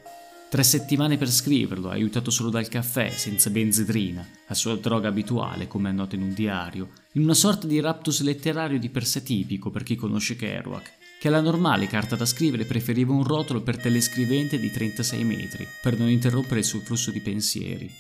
Tre 0.51 0.65
settimane 0.65 1.17
per 1.17 1.31
scriverlo, 1.31 1.91
aiutato 1.91 2.33
solo 2.33 2.51
dal 2.51 2.67
caffè, 2.67 3.09
senza 3.11 3.51
benzedrina, 3.51 4.27
la 4.49 4.55
sua 4.55 4.75
droga 4.75 5.07
abituale, 5.07 5.69
come 5.69 5.91
annota 5.91 6.17
in 6.17 6.23
un 6.23 6.35
diario, 6.35 6.89
in 7.13 7.23
una 7.23 7.35
sorta 7.35 7.69
di 7.69 7.79
raptus 7.79 8.23
letterario 8.23 8.81
di 8.81 8.89
per 8.89 9.07
sé 9.07 9.23
tipico 9.23 9.71
per 9.71 9.85
chi 9.85 9.95
conosce 9.95 10.35
Kerouac, 10.35 10.93
che 11.21 11.29
alla 11.29 11.41
normale 11.41 11.87
carta 11.87 12.17
da 12.17 12.25
scrivere 12.25 12.65
preferiva 12.65 13.13
un 13.13 13.23
rotolo 13.23 13.63
per 13.63 13.77
telescrivente 13.77 14.59
di 14.59 14.73
36 14.73 15.23
metri, 15.23 15.69
per 15.81 15.97
non 15.97 16.09
interrompere 16.09 16.59
il 16.59 16.67
suo 16.67 16.81
flusso 16.81 17.13
di 17.13 17.21
pensieri. 17.21 18.00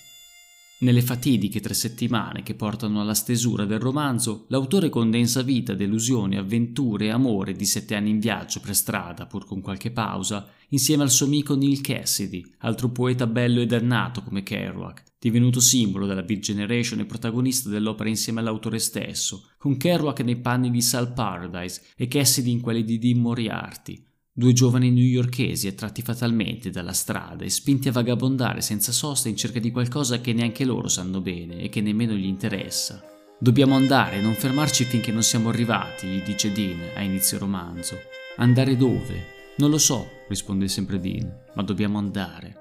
Nelle 0.82 1.02
fatidiche 1.02 1.60
tre 1.60 1.75
settimane 1.75 2.42
che 2.42 2.54
portano 2.54 3.02
alla 3.02 3.12
stesura 3.12 3.66
del 3.66 3.80
romanzo, 3.80 4.46
l'autore 4.49 4.88
condensa 4.88 5.42
vita, 5.42 5.75
delusioni, 5.75 6.38
avventure 6.38 7.04
e 7.04 7.10
amore 7.10 7.52
di 7.52 7.66
sette 7.66 7.94
anni 7.94 8.08
in 8.08 8.18
viaggio 8.18 8.60
per 8.60 8.75
strada, 8.75 9.26
pur 9.26 9.44
con 9.44 9.60
qualche 9.60 9.90
pausa, 9.90 10.49
insieme 10.68 11.02
al 11.02 11.10
suo 11.10 11.26
amico 11.26 11.54
Neil 11.54 11.82
Cassidy, 11.82 12.42
altro 12.60 12.88
poeta 12.88 13.26
bello 13.26 13.60
e 13.60 13.66
dannato 13.66 14.22
come 14.22 14.42
Kerouac, 14.42 15.02
divenuto 15.18 15.60
simbolo 15.60 16.06
della 16.06 16.22
Big 16.22 16.40
Generation 16.40 17.00
e 17.00 17.04
protagonista 17.04 17.68
dell'opera 17.68 18.08
insieme 18.08 18.40
all'autore 18.40 18.78
stesso, 18.78 19.50
con 19.58 19.76
Kerouac 19.76 20.20
nei 20.20 20.37
panni 20.37 20.70
di 20.70 20.80
Sal 20.80 21.12
Paradise 21.12 21.82
e 21.94 22.08
Cassidy 22.08 22.52
in 22.52 22.60
quelli 22.62 22.84
di 22.84 22.99
Dean 22.99 23.18
Moriarty, 23.18 24.02
Due 24.32 24.52
giovani 24.52 24.90
newyorkesi 24.90 25.66
attratti 25.66 26.02
fatalmente 26.02 26.70
dalla 26.70 26.92
strada 26.92 27.44
e 27.44 27.50
spinti 27.50 27.88
a 27.88 27.92
vagabondare 27.92 28.60
senza 28.60 28.92
sosta 28.92 29.28
in 29.28 29.37
cerca 29.37 29.58
di 29.58 29.72
qualcosa 29.72 30.20
che 30.20 30.32
neanche 30.32 30.64
loro 30.64 30.87
sanno 30.87 31.20
bene 31.20 31.58
e 31.58 31.68
che 31.68 31.80
nemmeno 31.80 32.12
gli 32.12 32.26
interessa. 32.26 33.02
Dobbiamo 33.40 33.75
andare, 33.75 34.20
non 34.20 34.34
fermarci 34.34 34.84
finché 34.84 35.10
non 35.10 35.25
siamo 35.25 35.49
arrivati, 35.49 36.06
gli 36.06 36.22
dice 36.22 36.52
Dean 36.52 36.78
a 36.94 37.02
inizio 37.02 37.38
romanzo. 37.38 37.96
Andare 38.37 38.76
dove? 38.76 39.54
Non 39.56 39.68
lo 39.68 39.78
so, 39.78 40.06
risponde 40.28 40.68
sempre 40.68 41.00
Dean, 41.00 41.28
ma 41.54 41.62
dobbiamo 41.62 41.99
andare. 41.99 42.60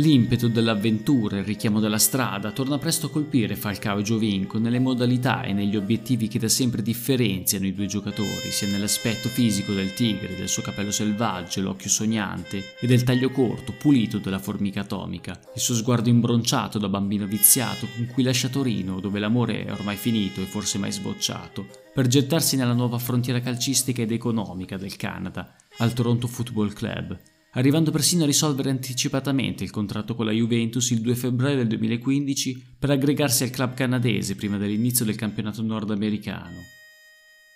L'impeto 0.00 0.46
dell'avventura, 0.46 1.38
il 1.38 1.44
richiamo 1.44 1.80
della 1.80 1.98
strada, 1.98 2.52
torna 2.52 2.78
presto 2.78 3.06
a 3.06 3.10
colpire 3.10 3.56
Falcao 3.56 3.98
e 3.98 4.02
Giovinco 4.02 4.56
nelle 4.58 4.78
modalità 4.78 5.42
e 5.42 5.52
negli 5.52 5.74
obiettivi 5.74 6.28
che 6.28 6.38
da 6.38 6.46
sempre 6.46 6.82
differenziano 6.82 7.66
i 7.66 7.74
due 7.74 7.86
giocatori, 7.86 8.52
sia 8.52 8.68
nell'aspetto 8.68 9.28
fisico 9.28 9.72
del 9.72 9.94
tigre, 9.94 10.36
del 10.36 10.48
suo 10.48 10.62
capello 10.62 10.92
selvaggio, 10.92 11.62
l'occhio 11.62 11.90
sognante, 11.90 12.76
e 12.78 12.86
del 12.86 13.02
taglio 13.02 13.30
corto, 13.30 13.72
pulito 13.72 14.18
della 14.18 14.38
formica 14.38 14.82
atomica, 14.82 15.36
il 15.56 15.60
suo 15.60 15.74
sguardo 15.74 16.08
imbronciato 16.08 16.78
da 16.78 16.88
bambino 16.88 17.26
viziato 17.26 17.88
con 17.96 18.06
cui 18.06 18.22
lascia 18.22 18.48
Torino, 18.48 19.00
dove 19.00 19.18
l'amore 19.18 19.64
è 19.64 19.72
ormai 19.72 19.96
finito 19.96 20.40
e 20.40 20.44
forse 20.44 20.78
mai 20.78 20.92
sbocciato, 20.92 21.66
per 21.92 22.06
gettarsi 22.06 22.54
nella 22.54 22.72
nuova 22.72 22.98
frontiera 22.98 23.40
calcistica 23.40 24.02
ed 24.02 24.12
economica 24.12 24.76
del 24.76 24.94
Canada, 24.94 25.56
al 25.78 25.92
Toronto 25.92 26.28
Football 26.28 26.72
Club, 26.72 27.18
arrivando 27.58 27.90
persino 27.90 28.22
a 28.22 28.26
risolvere 28.26 28.70
anticipatamente 28.70 29.64
il 29.64 29.70
contratto 29.70 30.14
con 30.14 30.26
la 30.26 30.30
Juventus 30.32 30.90
il 30.90 31.00
2 31.00 31.14
febbraio 31.16 31.56
del 31.56 31.66
2015 31.66 32.74
per 32.78 32.90
aggregarsi 32.90 33.42
al 33.42 33.50
club 33.50 33.74
canadese 33.74 34.36
prima 34.36 34.56
dell'inizio 34.58 35.04
del 35.04 35.16
campionato 35.16 35.60
nordamericano. 35.62 36.62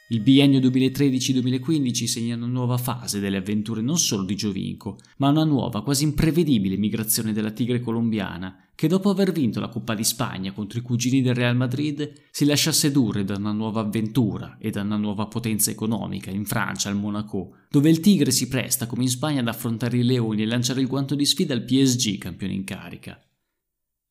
Il 0.09 0.21
biennio 0.21 0.59
2013-2015 0.59 2.05
segna 2.05 2.35
una 2.35 2.47
nuova 2.47 2.79
fase 2.79 3.21
delle 3.21 3.37
avventure 3.37 3.81
non 3.81 3.97
solo 3.97 4.25
di 4.25 4.35
Giovinco, 4.35 4.99
ma 5.19 5.29
una 5.29 5.45
nuova, 5.45 5.83
quasi 5.83 6.03
imprevedibile 6.03 6.77
migrazione 6.77 7.33
della 7.33 7.53
tigre 7.53 7.81
colombiana, 7.81 8.62
che 8.75 8.88
dopo 8.88 9.11
aver 9.11 9.33
vinto 9.33 9.61
la 9.61 9.69
Coppa 9.69 9.95
di 9.95 10.05
Spagna 10.05 10.52
contro 10.52 10.79
i 10.79 10.83
cugini 10.83 11.23
del 11.23 11.35
Real 11.35 11.57
Madrid 11.57 12.12
si 12.31 12.45
lascia 12.45 12.73
sedurre 12.73 13.25
da 13.25 13.37
una 13.37 13.52
nuova 13.52 13.81
avventura 13.81 14.57
e 14.59 14.71
da 14.71 14.83
una 14.83 14.97
nuova 14.97 15.26
potenza 15.26 15.71
economica 15.71 16.31
in 16.31 16.45
Francia, 16.45 16.88
al 16.88 16.97
Monaco, 16.97 17.57
dove 17.69 17.91
il 17.91 18.00
tigre 18.00 18.31
si 18.31 18.49
presta 18.49 18.87
come 18.87 19.02
in 19.02 19.11
Spagna 19.11 19.41
ad 19.41 19.49
affrontare 19.49 19.99
i 19.99 20.05
leoni 20.05 20.43
e 20.43 20.47
lanciare 20.47 20.81
il 20.81 20.88
guanto 20.88 21.14
di 21.14 21.26
sfida 21.26 21.55
al 21.55 21.64
PSG, 21.64 22.19
campione 22.19 22.55
in 22.55 22.64
carica. 22.64 23.21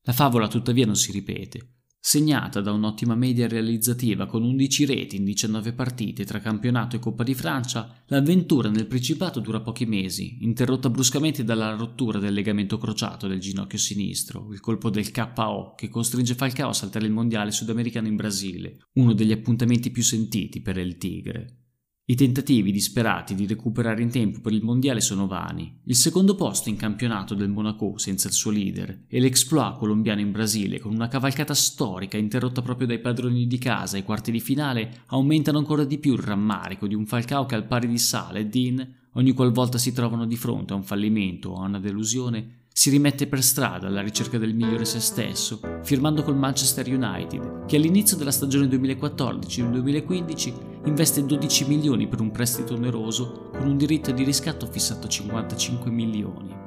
La 0.04 0.12
favola 0.12 0.48
tuttavia 0.48 0.86
non 0.86 0.96
si 0.96 1.12
ripete. 1.12 1.81
Segnata 2.04 2.60
da 2.60 2.72
un'ottima 2.72 3.14
media 3.14 3.46
realizzativa 3.46 4.26
con 4.26 4.42
11 4.42 4.86
reti 4.86 5.14
in 5.14 5.22
19 5.22 5.72
partite 5.72 6.24
tra 6.24 6.40
campionato 6.40 6.96
e 6.96 6.98
Coppa 6.98 7.22
di 7.22 7.32
Francia, 7.32 8.02
l'avventura 8.06 8.68
nel 8.68 8.88
Principato 8.88 9.38
dura 9.38 9.60
pochi 9.60 9.86
mesi, 9.86 10.38
interrotta 10.40 10.90
bruscamente 10.90 11.44
dalla 11.44 11.76
rottura 11.76 12.18
del 12.18 12.34
legamento 12.34 12.76
crociato 12.76 13.28
del 13.28 13.38
ginocchio 13.38 13.78
sinistro, 13.78 14.52
il 14.52 14.58
colpo 14.58 14.90
del 14.90 15.12
KO 15.12 15.74
che 15.76 15.88
costringe 15.88 16.34
Falcao 16.34 16.70
a 16.70 16.74
saltare 16.74 17.06
il 17.06 17.12
mondiale 17.12 17.52
sudamericano 17.52 18.08
in 18.08 18.16
Brasile, 18.16 18.78
uno 18.94 19.12
degli 19.12 19.30
appuntamenti 19.30 19.92
più 19.92 20.02
sentiti 20.02 20.60
per 20.60 20.78
il 20.78 20.96
Tigre. 20.98 21.61
I 22.12 22.14
tentativi 22.14 22.72
disperati 22.72 23.34
di 23.34 23.46
recuperare 23.46 24.02
in 24.02 24.10
tempo 24.10 24.40
per 24.40 24.52
il 24.52 24.62
mondiale 24.62 25.00
sono 25.00 25.26
vani. 25.26 25.78
Il 25.84 25.96
secondo 25.96 26.34
posto 26.34 26.68
in 26.68 26.76
campionato 26.76 27.32
del 27.32 27.48
Monaco 27.48 27.96
senza 27.96 28.28
il 28.28 28.34
suo 28.34 28.50
leader 28.50 29.04
e 29.08 29.18
l'exploit 29.18 29.78
colombiano 29.78 30.20
in 30.20 30.30
Brasile 30.30 30.78
con 30.78 30.92
una 30.92 31.08
cavalcata 31.08 31.54
storica 31.54 32.18
interrotta 32.18 32.60
proprio 32.60 32.86
dai 32.86 32.98
padroni 32.98 33.46
di 33.46 33.56
casa 33.56 33.96
ai 33.96 34.02
quarti 34.02 34.30
di 34.30 34.40
finale 34.40 35.04
aumentano 35.06 35.56
ancora 35.56 35.84
di 35.84 35.96
più 35.96 36.12
il 36.12 36.18
rammarico 36.18 36.86
di 36.86 36.94
un 36.94 37.06
Falcao 37.06 37.46
che 37.46 37.54
al 37.54 37.66
pari 37.66 37.88
di 37.88 37.96
Sale 37.96 38.40
e 38.40 38.46
Dean, 38.46 38.94
ogni 39.14 39.32
qualvolta 39.32 39.78
si 39.78 39.94
trovano 39.94 40.26
di 40.26 40.36
fronte 40.36 40.74
a 40.74 40.76
un 40.76 40.84
fallimento 40.84 41.52
o 41.52 41.62
a 41.62 41.66
una 41.66 41.80
delusione, 41.80 42.61
si 42.72 42.90
rimette 42.90 43.26
per 43.26 43.42
strada 43.42 43.86
alla 43.86 44.00
ricerca 44.00 44.38
del 44.38 44.54
migliore 44.54 44.84
se 44.84 45.00
stesso, 45.00 45.60
firmando 45.82 46.22
col 46.22 46.36
Manchester 46.36 46.86
United, 46.88 47.66
che 47.66 47.76
all'inizio 47.76 48.16
della 48.16 48.30
stagione 48.30 48.66
2014-2015 48.66 50.54
investe 50.86 51.24
12 51.24 51.66
milioni 51.66 52.08
per 52.08 52.20
un 52.20 52.30
prestito 52.30 52.74
oneroso 52.74 53.50
con 53.52 53.68
un 53.68 53.76
diritto 53.76 54.10
di 54.10 54.24
riscatto 54.24 54.66
fissato 54.66 55.06
a 55.06 55.10
55 55.10 55.90
milioni. 55.90 56.60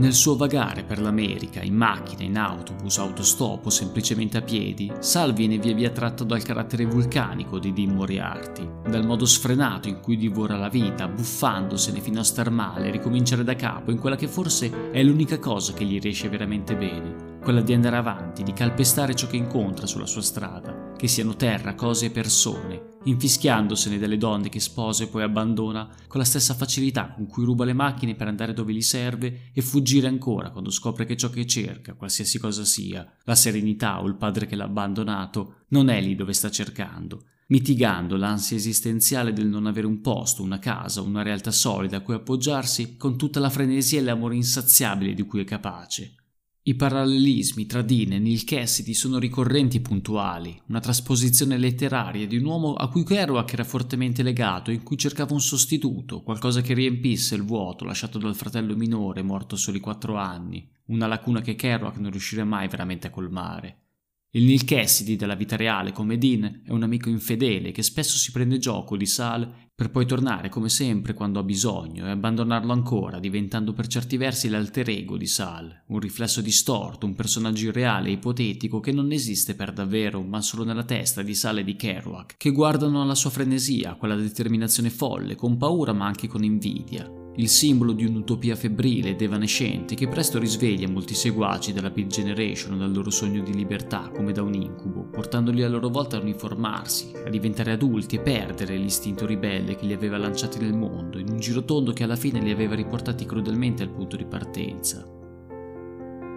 Nel 0.00 0.14
suo 0.14 0.34
vagare 0.34 0.82
per 0.82 0.98
l'America, 0.98 1.60
in 1.60 1.74
macchina, 1.74 2.22
in 2.22 2.38
autobus, 2.38 2.96
autostop 2.96 3.66
o 3.66 3.68
semplicemente 3.68 4.38
a 4.38 4.40
piedi, 4.40 4.90
Sal 4.98 5.34
viene 5.34 5.58
via 5.58 5.74
via 5.74 5.90
tratto 5.90 6.24
dal 6.24 6.42
carattere 6.42 6.86
vulcanico 6.86 7.58
di 7.58 7.74
Dean 7.74 7.94
Moriarty, 7.94 8.66
dal 8.88 9.04
modo 9.04 9.26
sfrenato 9.26 9.88
in 9.88 10.00
cui 10.00 10.16
divora 10.16 10.56
la 10.56 10.70
vita, 10.70 11.06
buffandosene 11.06 12.00
fino 12.00 12.20
a 12.20 12.24
star 12.24 12.48
male 12.48 12.88
e 12.88 12.92
ricominciare 12.92 13.44
da 13.44 13.54
capo 13.54 13.90
in 13.90 13.98
quella 13.98 14.16
che 14.16 14.26
forse 14.26 14.90
è 14.90 15.02
l'unica 15.02 15.38
cosa 15.38 15.74
che 15.74 15.84
gli 15.84 16.00
riesce 16.00 16.30
veramente 16.30 16.74
bene, 16.74 17.29
quella 17.42 17.62
di 17.62 17.72
andare 17.72 17.96
avanti, 17.96 18.42
di 18.42 18.52
calpestare 18.52 19.14
ciò 19.14 19.26
che 19.26 19.36
incontra 19.36 19.86
sulla 19.86 20.06
sua 20.06 20.20
strada, 20.20 20.92
che 20.96 21.08
siano 21.08 21.36
terra, 21.36 21.74
cose 21.74 22.06
e 22.06 22.10
persone, 22.10 22.98
infischiandosene 23.04 23.98
delle 23.98 24.18
donne 24.18 24.50
che 24.50 24.60
sposa 24.60 25.04
e 25.04 25.08
poi 25.08 25.22
abbandona 25.22 25.88
con 26.06 26.20
la 26.20 26.26
stessa 26.26 26.52
facilità 26.52 27.14
con 27.14 27.26
cui 27.26 27.44
ruba 27.44 27.64
le 27.64 27.72
macchine 27.72 28.14
per 28.14 28.28
andare 28.28 28.52
dove 28.52 28.74
gli 28.74 28.82
serve 28.82 29.50
e 29.54 29.62
fuggire 29.62 30.06
ancora 30.06 30.50
quando 30.50 30.70
scopre 30.70 31.06
che 31.06 31.16
ciò 31.16 31.30
che 31.30 31.46
cerca, 31.46 31.94
qualsiasi 31.94 32.38
cosa 32.38 32.64
sia, 32.64 33.10
la 33.24 33.34
serenità 33.34 34.02
o 34.02 34.06
il 34.06 34.16
padre 34.16 34.46
che 34.46 34.54
l'ha 34.54 34.64
abbandonato, 34.64 35.64
non 35.68 35.88
è 35.88 36.00
lì 36.00 36.14
dove 36.14 36.34
sta 36.34 36.50
cercando, 36.50 37.24
mitigando 37.48 38.16
l'ansia 38.16 38.56
esistenziale 38.56 39.32
del 39.32 39.46
non 39.46 39.66
avere 39.66 39.86
un 39.86 40.02
posto, 40.02 40.42
una 40.42 40.58
casa, 40.58 41.00
una 41.00 41.22
realtà 41.22 41.50
solida 41.50 41.96
a 41.96 42.00
cui 42.00 42.14
appoggiarsi 42.14 42.96
con 42.98 43.16
tutta 43.16 43.40
la 43.40 43.50
frenesia 43.50 43.98
e 43.98 44.02
l'amore 44.02 44.34
insaziabile 44.34 45.14
di 45.14 45.22
cui 45.22 45.40
è 45.40 45.44
capace. 45.44 46.16
I 46.62 46.74
parallelismi 46.74 47.64
tra 47.64 47.80
Dean 47.80 48.12
e 48.12 48.18
Neil 48.18 48.44
Cassidy 48.44 48.92
sono 48.92 49.18
ricorrenti 49.18 49.78
e 49.78 49.80
puntuali, 49.80 50.60
una 50.66 50.80
trasposizione 50.80 51.56
letteraria 51.56 52.26
di 52.26 52.36
un 52.36 52.44
uomo 52.44 52.74
a 52.74 52.90
cui 52.90 53.02
Kerouac 53.02 53.54
era 53.54 53.64
fortemente 53.64 54.22
legato 54.22 54.70
e 54.70 54.74
in 54.74 54.82
cui 54.82 54.98
cercava 54.98 55.32
un 55.32 55.40
sostituto, 55.40 56.22
qualcosa 56.22 56.60
che 56.60 56.74
riempisse 56.74 57.34
il 57.34 57.44
vuoto 57.44 57.86
lasciato 57.86 58.18
dal 58.18 58.36
fratello 58.36 58.76
minore 58.76 59.22
morto 59.22 59.54
a 59.54 59.58
soli 59.58 59.80
quattro 59.80 60.16
anni, 60.16 60.70
una 60.88 61.06
lacuna 61.06 61.40
che 61.40 61.54
Kerouac 61.54 61.96
non 61.96 62.10
riuscirà 62.10 62.44
mai 62.44 62.68
veramente 62.68 63.06
a 63.06 63.10
colmare. 63.10 63.89
Il 64.32 64.44
Neil 64.44 64.64
Cassidy 64.64 65.16
della 65.16 65.34
vita 65.34 65.56
reale 65.56 65.90
come 65.90 66.16
Dean 66.16 66.62
è 66.64 66.70
un 66.70 66.84
amico 66.84 67.08
infedele 67.08 67.72
che 67.72 67.82
spesso 67.82 68.16
si 68.16 68.30
prende 68.30 68.58
gioco 68.58 68.96
di 68.96 69.04
Sal 69.04 69.52
per 69.74 69.90
poi 69.90 70.06
tornare 70.06 70.48
come 70.48 70.68
sempre 70.68 71.14
quando 71.14 71.40
ha 71.40 71.42
bisogno 71.42 72.06
e 72.06 72.10
abbandonarlo 72.10 72.70
ancora, 72.70 73.18
diventando 73.18 73.72
per 73.72 73.88
certi 73.88 74.16
versi 74.16 74.48
l'alter 74.48 74.88
ego 74.88 75.16
di 75.16 75.26
Sal, 75.26 75.82
un 75.88 75.98
riflesso 75.98 76.40
distorto, 76.42 77.06
un 77.06 77.16
personaggio 77.16 77.66
irreale 77.66 78.10
e 78.10 78.12
ipotetico 78.12 78.78
che 78.78 78.92
non 78.92 79.10
esiste 79.10 79.56
per 79.56 79.72
davvero, 79.72 80.22
ma 80.22 80.40
solo 80.40 80.62
nella 80.62 80.84
testa 80.84 81.22
di 81.22 81.34
Sal 81.34 81.58
e 81.58 81.64
di 81.64 81.74
Kerouac, 81.74 82.36
che 82.36 82.50
guardano 82.52 83.02
alla 83.02 83.16
sua 83.16 83.30
frenesia, 83.30 83.94
quella 83.94 84.14
determinazione 84.14 84.90
folle, 84.90 85.34
con 85.34 85.56
paura 85.56 85.92
ma 85.92 86.06
anche 86.06 86.28
con 86.28 86.44
invidia 86.44 87.19
il 87.36 87.48
simbolo 87.48 87.92
di 87.92 88.04
un'utopia 88.04 88.56
febbrile 88.56 89.10
ed 89.10 89.22
evanescente 89.22 89.94
che 89.94 90.08
presto 90.08 90.38
risveglia 90.38 90.88
molti 90.88 91.14
seguaci 91.14 91.72
della 91.72 91.90
Beat 91.90 92.08
Generation 92.08 92.76
dal 92.76 92.92
loro 92.92 93.10
sogno 93.10 93.42
di 93.42 93.54
libertà 93.54 94.10
come 94.14 94.32
da 94.32 94.42
un 94.42 94.54
incubo, 94.54 95.04
portandoli 95.04 95.62
a 95.62 95.68
loro 95.68 95.88
volta 95.88 96.16
a 96.16 96.20
uniformarsi, 96.20 97.12
a 97.24 97.30
diventare 97.30 97.72
adulti 97.72 98.16
e 98.16 98.20
perdere 98.20 98.76
l'istinto 98.76 99.26
ribelle 99.26 99.76
che 99.76 99.86
li 99.86 99.92
aveva 99.92 100.18
lanciati 100.18 100.58
nel 100.58 100.74
mondo, 100.74 101.18
in 101.18 101.30
un 101.30 101.38
girotondo 101.38 101.92
che 101.92 102.04
alla 102.04 102.16
fine 102.16 102.40
li 102.40 102.50
aveva 102.50 102.74
riportati 102.74 103.24
crudelmente 103.24 103.84
al 103.84 103.90
punto 103.90 104.16
di 104.16 104.24
partenza. 104.24 105.06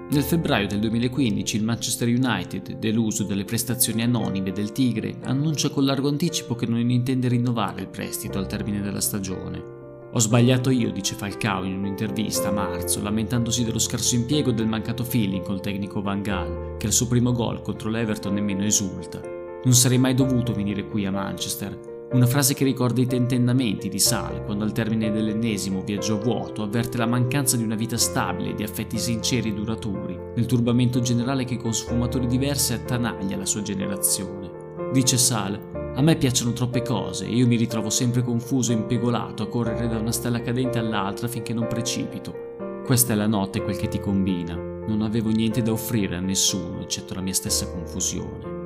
Nel 0.09 0.21
febbraio 0.21 0.67
del 0.67 0.79
2015 0.79 1.55
il 1.55 1.63
Manchester 1.63 2.07
United, 2.07 2.77
deluso 2.77 3.23
delle 3.23 3.45
prestazioni 3.45 4.03
anonime 4.03 4.51
del 4.51 4.71
Tigre, 4.71 5.17
annuncia 5.23 5.69
con 5.69 5.85
largo 5.85 6.07
anticipo 6.07 6.53
che 6.53 6.67
non 6.67 6.87
intende 6.87 7.29
rinnovare 7.29 7.81
il 7.81 7.87
prestito 7.87 8.37
al 8.37 8.45
termine 8.45 8.81
della 8.81 9.01
stagione. 9.01 9.72
Ho 10.15 10.19
sbagliato 10.19 10.69
io, 10.69 10.91
dice 10.91 11.15
Falcao 11.15 11.63
in 11.63 11.75
un'intervista 11.75 12.49
a 12.49 12.51
marzo, 12.51 13.01
lamentandosi 13.01 13.63
dello 13.63 13.79
scarso 13.79 14.13
impiego 14.13 14.51
e 14.51 14.53
del 14.53 14.67
mancato 14.67 15.03
feeling 15.03 15.43
col 15.43 15.59
tecnico 15.59 16.03
Van 16.03 16.21
Gaal, 16.21 16.75
che 16.77 16.85
al 16.85 16.93
suo 16.93 17.07
primo 17.07 17.31
gol 17.31 17.63
contro 17.63 17.89
l'Everton 17.89 18.35
nemmeno 18.35 18.63
esulta. 18.63 19.19
Non 19.63 19.73
sarei 19.73 19.97
mai 19.97 20.13
dovuto 20.13 20.53
venire 20.53 20.85
qui 20.85 21.07
a 21.07 21.11
Manchester. 21.11 22.07
Una 22.11 22.27
frase 22.27 22.53
che 22.53 22.63
ricorda 22.63 23.01
i 23.01 23.07
tentennamenti 23.07 23.89
di 23.89 23.97
Sal 23.97 24.43
quando 24.43 24.65
al 24.65 24.71
termine 24.71 25.09
dell'ennesimo 25.09 25.81
viaggio 25.81 26.19
vuoto 26.19 26.61
avverte 26.61 26.99
la 26.99 27.07
mancanza 27.07 27.57
di 27.57 27.63
una 27.63 27.73
vita 27.73 27.97
stabile 27.97 28.51
e 28.51 28.53
di 28.53 28.61
affetti 28.61 28.99
sinceri 28.99 29.49
e 29.49 29.53
duraturi, 29.53 30.15
nel 30.35 30.45
turbamento 30.45 30.99
generale 30.99 31.43
che 31.43 31.57
con 31.57 31.73
sfumature 31.73 32.27
diverse 32.27 32.75
attanaglia 32.75 33.35
la 33.35 33.47
sua 33.47 33.63
generazione. 33.63 34.51
Dice 34.91 35.17
Sal, 35.17 35.72
a 35.95 36.01
me 36.01 36.15
piacciono 36.15 36.53
troppe 36.53 36.81
cose 36.81 37.25
e 37.25 37.35
io 37.35 37.45
mi 37.45 37.55
ritrovo 37.55 37.91
sempre 37.91 38.23
confuso 38.23 38.71
e 38.71 38.75
impegolato 38.75 39.43
a 39.43 39.47
correre 39.47 39.87
da 39.87 39.99
una 39.99 40.11
stella 40.11 40.41
cadente 40.41 40.79
all'altra 40.79 41.27
finché 41.27 41.53
non 41.53 41.67
precipito. 41.67 42.81
Questa 42.83 43.13
è 43.13 43.15
la 43.15 43.27
notte 43.27 43.61
quel 43.61 43.77
che 43.77 43.87
ti 43.87 43.99
combina. 43.99 44.55
Non 44.55 45.03
avevo 45.03 45.29
niente 45.29 45.61
da 45.61 45.71
offrire 45.71 46.15
a 46.15 46.19
nessuno 46.19 46.81
eccetto 46.81 47.13
la 47.13 47.21
mia 47.21 47.33
stessa 47.33 47.69
confusione. 47.69 48.62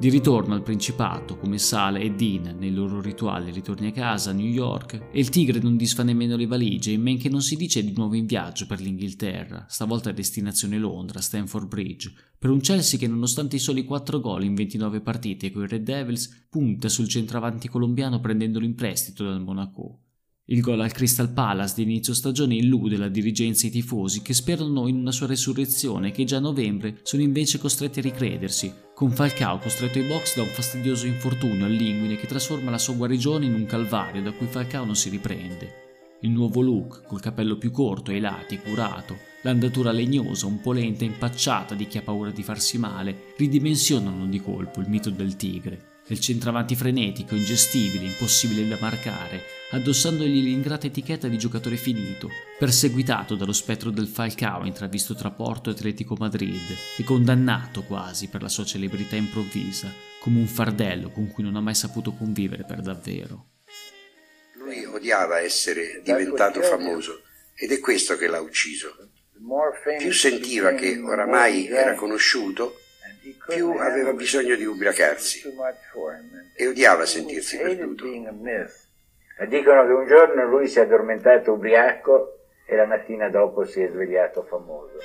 Di 0.00 0.10
ritorno 0.10 0.54
al 0.54 0.62
Principato, 0.62 1.36
come 1.36 1.58
Sale 1.58 1.98
e 1.98 2.12
Dean 2.12 2.54
nei 2.56 2.72
loro 2.72 3.00
rituali 3.00 3.50
ritorni 3.50 3.88
a 3.88 3.90
casa 3.90 4.30
a 4.30 4.32
New 4.32 4.46
York, 4.46 5.08
e 5.10 5.18
il 5.18 5.28
tigre 5.28 5.58
non 5.58 5.76
disfa 5.76 6.04
nemmeno 6.04 6.36
le 6.36 6.46
valigie, 6.46 6.92
in 6.92 7.02
men 7.02 7.18
che 7.18 7.28
non 7.28 7.42
si 7.42 7.56
dice 7.56 7.82
di 7.82 7.92
nuovo 7.96 8.14
in 8.14 8.24
viaggio 8.24 8.66
per 8.66 8.80
l'Inghilterra, 8.80 9.66
stavolta 9.68 10.10
a 10.10 10.12
destinazione 10.12 10.78
Londra, 10.78 11.20
Stanford 11.20 11.66
Bridge, 11.66 12.12
per 12.38 12.50
un 12.50 12.60
Chelsea 12.60 12.96
che 12.96 13.08
nonostante 13.08 13.56
i 13.56 13.58
soli 13.58 13.84
4 13.84 14.20
gol 14.20 14.44
in 14.44 14.54
29 14.54 15.00
partite 15.00 15.50
coi 15.50 15.66
Red 15.66 15.82
Devils, 15.82 16.46
punta 16.48 16.88
sul 16.88 17.08
centravanti 17.08 17.66
colombiano 17.66 18.20
prendendolo 18.20 18.64
in 18.64 18.76
prestito 18.76 19.24
dal 19.24 19.42
Monaco. 19.42 20.02
Il 20.50 20.62
gol 20.62 20.80
al 20.80 20.92
Crystal 20.92 21.30
Palace 21.30 21.74
di 21.76 21.82
inizio 21.82 22.14
stagione 22.14 22.54
illude 22.54 22.96
la 22.96 23.08
dirigenza 23.08 23.66
e 23.66 23.68
i 23.68 23.70
tifosi 23.70 24.22
che 24.22 24.32
sperano 24.32 24.88
in 24.88 24.96
una 24.96 25.12
sua 25.12 25.26
resurrezione 25.26 26.10
che 26.10 26.24
già 26.24 26.38
a 26.38 26.40
novembre 26.40 27.00
sono 27.02 27.20
invece 27.20 27.58
costretti 27.58 27.98
a 27.98 28.02
ricredersi, 28.02 28.72
con 28.94 29.10
Falcao 29.10 29.58
costretto 29.58 29.98
ai 29.98 30.06
box 30.06 30.36
da 30.36 30.42
un 30.42 30.48
fastidioso 30.48 31.06
infortunio 31.06 31.66
all'inguine 31.66 32.16
che 32.16 32.26
trasforma 32.26 32.70
la 32.70 32.78
sua 32.78 32.94
guarigione 32.94 33.44
in 33.44 33.52
un 33.52 33.66
calvario 33.66 34.22
da 34.22 34.32
cui 34.32 34.46
Falcao 34.46 34.86
non 34.86 34.96
si 34.96 35.10
riprende. 35.10 36.16
Il 36.22 36.30
nuovo 36.30 36.62
look, 36.62 37.02
col 37.06 37.20
capello 37.20 37.58
più 37.58 37.70
corto 37.70 38.10
ai 38.10 38.20
lati, 38.20 38.56
curato, 38.56 39.18
l'andatura 39.42 39.92
legnosa, 39.92 40.46
un 40.46 40.62
po' 40.62 40.72
lenta 40.72 41.04
e 41.04 41.08
impacciata 41.08 41.74
di 41.74 41.86
chi 41.86 41.98
ha 41.98 42.02
paura 42.02 42.30
di 42.30 42.42
farsi 42.42 42.78
male, 42.78 43.34
ridimensionano 43.36 44.24
di 44.24 44.40
colpo 44.40 44.80
il 44.80 44.88
mito 44.88 45.10
del 45.10 45.36
tigre 45.36 45.87
del 46.08 46.18
centravanti 46.18 46.74
frenetico, 46.74 47.34
ingestibile, 47.34 48.06
impossibile 48.06 48.66
da 48.66 48.78
marcare, 48.80 49.42
addossandogli 49.72 50.42
l'ingrata 50.42 50.86
etichetta 50.86 51.28
di 51.28 51.36
giocatore 51.36 51.76
finito, 51.76 52.30
perseguitato 52.58 53.34
dallo 53.34 53.52
spettro 53.52 53.90
del 53.90 54.06
Falcao 54.06 54.64
intravisto 54.64 55.14
tra 55.14 55.30
Porto 55.30 55.68
e 55.68 55.74
Atletico 55.74 56.16
Madrid 56.18 56.74
e 56.96 57.04
condannato 57.04 57.82
quasi 57.82 58.28
per 58.28 58.40
la 58.40 58.48
sua 58.48 58.64
celebrità 58.64 59.16
improvvisa, 59.16 59.92
come 60.20 60.38
un 60.38 60.46
fardello 60.46 61.10
con 61.10 61.28
cui 61.28 61.44
non 61.44 61.56
ha 61.56 61.60
mai 61.60 61.74
saputo 61.74 62.12
convivere 62.12 62.64
per 62.64 62.80
davvero. 62.80 63.50
Lui 64.54 64.86
odiava 64.86 65.40
essere 65.40 66.00
diventato 66.02 66.62
famoso 66.62 67.20
ed 67.54 67.70
è 67.70 67.78
questo 67.80 68.16
che 68.16 68.28
l'ha 68.28 68.40
ucciso. 68.40 69.10
Più 69.98 70.12
sentiva 70.12 70.72
che 70.72 70.98
oramai 70.98 71.68
era 71.68 71.94
conosciuto, 71.94 72.77
più 73.48 73.70
aveva 73.72 74.12
bisogno 74.12 74.54
di 74.54 74.64
ubriacarsi 74.64 75.42
e 76.54 76.66
odiava 76.66 77.04
sentirsi 77.04 77.58
perduto. 77.58 78.04
Dicono 79.48 79.86
che 79.86 79.92
un 79.92 80.06
giorno 80.06 80.46
lui 80.46 80.68
si 80.68 80.78
è 80.78 80.82
addormentato 80.82 81.52
ubriaco 81.52 82.38
e 82.66 82.76
la 82.76 82.86
mattina 82.86 83.28
dopo 83.28 83.64
si 83.64 83.80
è 83.82 83.88
svegliato 83.88 84.42
famoso. 84.42 84.98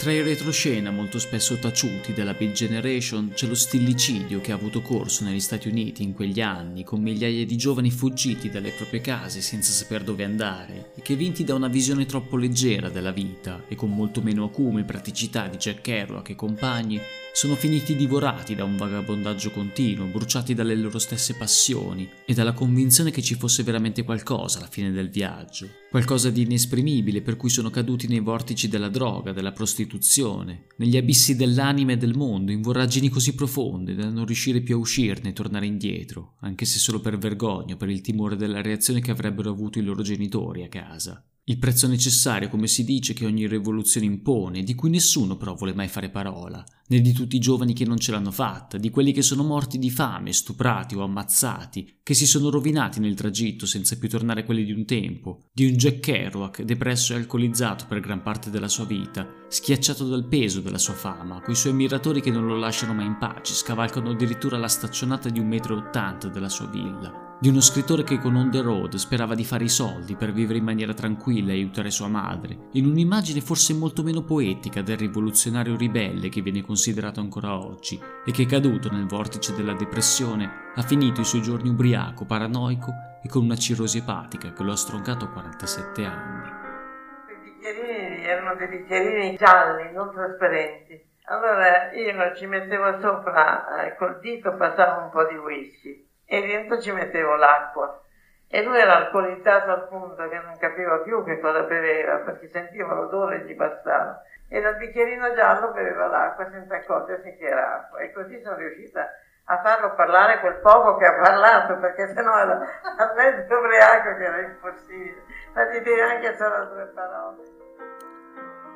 Tra 0.00 0.12
i 0.12 0.22
retroscena 0.22 0.90
molto 0.90 1.18
spesso 1.18 1.58
taciuti 1.58 2.14
della 2.14 2.32
Big 2.32 2.52
Generation 2.52 3.32
c'è 3.34 3.46
lo 3.46 3.54
stillicidio 3.54 4.40
che 4.40 4.50
ha 4.50 4.54
avuto 4.54 4.80
corso 4.80 5.24
negli 5.24 5.40
Stati 5.40 5.68
Uniti 5.68 6.02
in 6.02 6.14
quegli 6.14 6.40
anni, 6.40 6.84
con 6.84 7.02
migliaia 7.02 7.44
di 7.44 7.56
giovani 7.58 7.90
fuggiti 7.90 8.48
dalle 8.48 8.70
proprie 8.70 9.02
case 9.02 9.42
senza 9.42 9.72
saper 9.72 10.02
dove 10.02 10.24
andare 10.24 10.92
e 10.96 11.02
che 11.02 11.16
vinti 11.16 11.44
da 11.44 11.54
una 11.54 11.68
visione 11.68 12.06
troppo 12.06 12.38
leggera 12.38 12.88
della 12.88 13.10
vita 13.10 13.64
e 13.68 13.74
con 13.74 13.90
molto 13.90 14.22
meno 14.22 14.44
acume 14.44 14.80
e 14.80 14.84
praticità 14.84 15.48
di 15.48 15.58
Jack 15.58 15.82
Kerouac 15.82 16.30
e 16.30 16.34
compagni 16.34 16.98
sono 17.34 17.54
finiti 17.54 17.94
divorati 17.94 18.54
da 18.54 18.64
un 18.64 18.78
vagabondaggio 18.78 19.50
continuo, 19.50 20.06
bruciati 20.06 20.54
dalle 20.54 20.76
loro 20.76 20.98
stesse 20.98 21.34
passioni 21.34 22.08
e 22.24 22.32
dalla 22.32 22.54
convinzione 22.54 23.10
che 23.10 23.20
ci 23.20 23.34
fosse 23.34 23.62
veramente 23.64 24.02
qualcosa 24.02 24.60
alla 24.60 24.66
fine 24.66 24.92
del 24.92 25.10
viaggio, 25.10 25.68
qualcosa 25.90 26.30
di 26.30 26.42
inesprimibile 26.42 27.20
per 27.20 27.36
cui 27.36 27.50
sono 27.50 27.68
caduti 27.68 28.06
nei 28.06 28.20
vortici 28.20 28.68
della 28.68 28.88
droga, 28.88 29.32
della 29.32 29.50
prostituzione, 29.50 30.66
negli 30.76 30.96
abissi 30.96 31.34
dell'anima 31.34 31.92
e 31.92 31.96
del 31.96 32.16
mondo, 32.16 32.52
in 32.52 32.62
voragini 32.62 33.08
così 33.08 33.34
profonde 33.34 33.96
da 33.96 34.08
non 34.08 34.24
riuscire 34.24 34.60
più 34.60 34.76
a 34.76 34.78
uscirne 34.78 35.30
e 35.30 35.32
tornare 35.32 35.66
indietro, 35.66 36.36
anche 36.40 36.64
se 36.64 36.78
solo 36.78 37.00
per 37.00 37.18
vergogna, 37.18 37.76
per 37.76 37.88
il 37.88 38.02
timore 38.02 38.36
della 38.36 38.62
reazione 38.62 39.00
che 39.00 39.10
avrebbero 39.10 39.50
avuto 39.50 39.80
i 39.80 39.82
loro 39.82 40.02
genitori 40.02 40.62
a 40.62 40.68
casa. 40.68 41.24
Il 41.50 41.58
prezzo 41.58 41.88
necessario, 41.88 42.48
come 42.48 42.68
si 42.68 42.84
dice, 42.84 43.12
che 43.12 43.26
ogni 43.26 43.48
rivoluzione 43.48 44.06
impone, 44.06 44.62
di 44.62 44.76
cui 44.76 44.88
nessuno 44.88 45.36
però 45.36 45.56
vuole 45.56 45.74
mai 45.74 45.88
fare 45.88 46.08
parola, 46.08 46.64
né 46.86 47.00
di 47.00 47.12
tutti 47.12 47.34
i 47.34 47.40
giovani 47.40 47.72
che 47.72 47.84
non 47.84 47.98
ce 47.98 48.12
l'hanno 48.12 48.30
fatta, 48.30 48.78
di 48.78 48.88
quelli 48.88 49.10
che 49.10 49.22
sono 49.22 49.42
morti 49.42 49.76
di 49.76 49.90
fame, 49.90 50.32
stuprati 50.32 50.94
o 50.94 51.02
ammazzati, 51.02 51.98
che 52.04 52.14
si 52.14 52.24
sono 52.24 52.50
rovinati 52.50 53.00
nel 53.00 53.16
tragitto 53.16 53.66
senza 53.66 53.98
più 53.98 54.08
tornare 54.08 54.44
quelli 54.44 54.64
di 54.64 54.70
un 54.70 54.84
tempo, 54.84 55.46
di 55.52 55.64
un 55.64 55.72
Jack 55.72 55.98
Kerouac 55.98 56.62
depresso 56.62 57.14
e 57.14 57.16
alcolizzato 57.16 57.86
per 57.88 57.98
gran 57.98 58.22
parte 58.22 58.48
della 58.48 58.68
sua 58.68 58.84
vita, 58.84 59.28
schiacciato 59.48 60.06
dal 60.06 60.28
peso 60.28 60.60
della 60.60 60.78
sua 60.78 60.94
fama, 60.94 61.40
coi 61.40 61.56
suoi 61.56 61.72
ammiratori 61.72 62.20
che 62.20 62.30
non 62.30 62.46
lo 62.46 62.56
lasciano 62.56 62.94
mai 62.94 63.06
in 63.06 63.18
pace, 63.18 63.54
scavalcano 63.54 64.10
addirittura 64.10 64.56
la 64.56 64.68
staccionata 64.68 65.28
di 65.28 65.40
un 65.40 65.48
metro 65.48 65.74
e 65.74 65.78
ottanta 65.78 66.28
della 66.28 66.48
sua 66.48 66.66
villa 66.66 67.29
di 67.40 67.48
uno 67.48 67.62
scrittore 67.62 68.02
che 68.02 68.18
con 68.18 68.36
On 68.36 68.50
the 68.50 68.60
Road 68.60 68.96
sperava 68.96 69.34
di 69.34 69.46
fare 69.46 69.64
i 69.64 69.70
soldi 69.70 70.14
per 70.14 70.30
vivere 70.30 70.58
in 70.58 70.64
maniera 70.64 70.92
tranquilla 70.92 71.52
e 71.52 71.54
aiutare 71.54 71.90
sua 71.90 72.06
madre, 72.06 72.68
in 72.72 72.84
un'immagine 72.84 73.40
forse 73.40 73.72
molto 73.72 74.02
meno 74.02 74.22
poetica 74.22 74.82
del 74.82 74.98
rivoluzionario 74.98 75.74
ribelle 75.74 76.28
che 76.28 76.42
viene 76.42 76.60
considerato 76.60 77.20
ancora 77.20 77.58
oggi 77.58 77.98
e 78.26 78.30
che 78.30 78.44
caduto 78.44 78.90
nel 78.92 79.06
vortice 79.06 79.54
della 79.54 79.72
depressione 79.72 80.72
ha 80.74 80.82
finito 80.82 81.22
i 81.22 81.24
suoi 81.24 81.40
giorni 81.40 81.70
ubriaco, 81.70 82.26
paranoico 82.26 82.92
e 83.22 83.28
con 83.30 83.44
una 83.44 83.56
cirrosi 83.56 83.98
epatica 83.98 84.52
che 84.52 84.62
lo 84.62 84.72
ha 84.72 84.76
stroncato 84.76 85.24
a 85.24 85.30
47 85.30 86.04
anni. 86.04 86.46
I 86.46 87.42
bicchierini 87.42 88.22
erano 88.22 88.54
dei 88.56 88.68
bicchierini 88.68 89.36
gialli, 89.38 89.92
non 89.94 90.12
trasparenti. 90.12 91.08
Allora 91.24 91.90
io 91.92 92.36
ci 92.36 92.44
mettevo 92.44 93.00
sopra, 93.00 93.86
eh, 93.86 93.96
col 93.96 94.18
dito 94.20 94.54
passavo 94.56 95.04
un 95.04 95.10
po' 95.10 95.24
di 95.24 95.36
whisky 95.36 96.08
e 96.32 96.46
dentro 96.46 96.80
ci 96.80 96.92
mettevo 96.92 97.34
l'acqua. 97.34 98.02
E 98.48 98.62
lui 98.62 98.78
era 98.78 98.96
alcolizzato 98.96 99.70
al 99.72 99.88
punto 99.88 100.28
che 100.28 100.38
non 100.38 100.56
capiva 100.58 100.98
più 100.98 101.24
che 101.24 101.40
cosa 101.40 101.62
beveva 101.62 102.18
perché 102.18 102.48
sentiva 102.48 102.94
l'odore 102.94 103.36
e 103.36 103.44
gli 103.44 103.54
bastava. 103.56 104.22
E 104.48 104.60
dal 104.60 104.76
bicchierino 104.76 105.34
giallo 105.34 105.72
beveva 105.72 106.06
l'acqua 106.06 106.48
senza 106.50 106.76
accorgersi 106.76 107.36
che 107.36 107.46
era 107.46 107.74
acqua. 107.74 107.98
E 107.98 108.12
così 108.12 108.40
sono 108.42 108.56
riuscita 108.56 109.08
a 109.46 109.60
farlo 109.60 109.94
parlare 109.94 110.38
quel 110.38 110.60
poco 110.60 110.96
che 110.98 111.06
ha 111.06 111.14
parlato 111.14 111.76
perché 111.78 112.06
sennò 112.14 112.38
era 112.38 112.60
talmente 112.96 113.52
ubriaco 113.52 114.16
che 114.16 114.24
era 114.24 114.40
impossibile. 114.40 115.22
Ma 115.52 115.66
ti 115.66 115.82
dire 115.82 116.02
anche 116.02 116.36
solo 116.36 116.64
due 116.66 116.84
parole. 116.94 117.59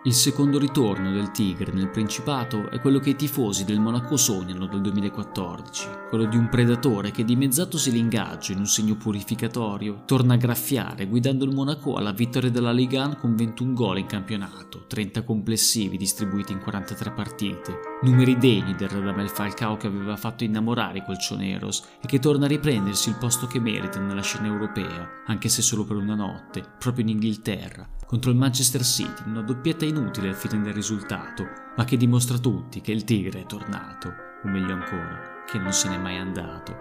Il 0.06 0.12
secondo 0.12 0.58
ritorno 0.58 1.10
del 1.12 1.30
Tigre 1.30 1.72
nel 1.72 1.88
Principato 1.88 2.68
è 2.68 2.78
quello 2.78 2.98
che 2.98 3.10
i 3.10 3.16
tifosi 3.16 3.64
del 3.64 3.80
Monaco 3.80 4.18
sognano 4.18 4.66
dal 4.66 4.82
2014, 4.82 5.88
quello 6.10 6.26
di 6.26 6.36
un 6.36 6.50
predatore 6.50 7.10
che 7.10 7.24
dimezzatosi 7.24 7.90
l'ingaggio 7.90 8.52
in 8.52 8.58
un 8.58 8.66
segno 8.66 8.96
purificatorio 8.96 10.02
torna 10.04 10.34
a 10.34 10.36
graffiare 10.36 11.06
guidando 11.06 11.46
il 11.46 11.54
Monaco 11.54 11.94
alla 11.94 12.12
vittoria 12.12 12.50
della 12.50 12.70
Ligue 12.70 12.98
1 12.98 13.16
con 13.16 13.34
21 13.34 13.72
gol 13.72 13.96
in 13.96 14.04
campionato, 14.04 14.84
30 14.86 15.22
complessivi 15.22 15.96
distribuiti 15.96 16.52
in 16.52 16.60
43 16.60 17.10
partite, 17.12 17.78
numeri 18.02 18.36
degni 18.36 18.74
del 18.74 18.90
Radamel 18.90 19.30
Falcao 19.30 19.78
che 19.78 19.86
aveva 19.86 20.18
fatto 20.18 20.44
innamorare 20.44 20.98
i 20.98 21.02
colchoneros 21.02 21.82
e 22.02 22.06
che 22.06 22.18
torna 22.18 22.44
a 22.44 22.48
riprendersi 22.48 23.08
il 23.08 23.16
posto 23.16 23.46
che 23.46 23.58
merita 23.58 24.00
nella 24.00 24.20
scena 24.20 24.48
europea, 24.48 25.22
anche 25.24 25.48
se 25.48 25.62
solo 25.62 25.86
per 25.86 25.96
una 25.96 26.14
notte, 26.14 26.62
proprio 26.78 27.04
in 27.04 27.12
Inghilterra, 27.12 27.88
contro 28.14 28.31
il 28.31 28.38
Manchester 28.38 28.85
City, 28.85 29.24
una 29.27 29.42
doppietta 29.42 29.85
inutile 29.85 30.29
al 30.29 30.37
fine 30.37 30.62
del 30.62 30.72
risultato, 30.72 31.72
ma 31.74 31.83
che 31.83 31.96
dimostra 31.96 32.37
a 32.37 32.38
tutti 32.38 32.81
che 32.81 32.92
il 32.92 33.03
Tigre 33.03 33.40
è 33.40 33.46
tornato, 33.46 34.14
o 34.44 34.46
meglio 34.46 34.74
ancora, 34.74 35.42
che 35.50 35.59
non 35.59 35.72
se 35.72 35.88
n'è 35.88 35.98
mai 35.98 36.16
andato. 36.18 36.79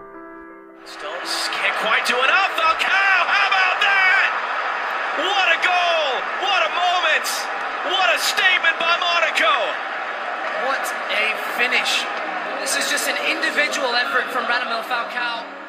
Stones 0.86 1.50
can't 1.58 1.74
quite 1.82 2.06
do 2.06 2.13
enough. 2.22 2.54
Falcao, 2.54 3.26
how 3.26 3.50
about 3.50 3.78
that? 3.82 4.30
What 5.26 5.48
a 5.50 5.60
goal! 5.65 6.22
What 6.46 6.62
a 6.69 6.72
moment! 6.78 7.26
What 7.89 8.13
a 8.13 8.19
statement 8.22 8.78
by 8.78 8.93
Monaco! 9.02 9.74
What 10.69 10.86
a 11.17 11.34
finish! 11.58 12.06
This 12.62 12.78
is 12.78 12.86
just 12.93 13.10
an 13.10 13.17
individual 13.26 13.89
effort 13.98 14.30
from 14.30 14.46
Radamel 14.46 14.86
Falcao. 14.86 15.62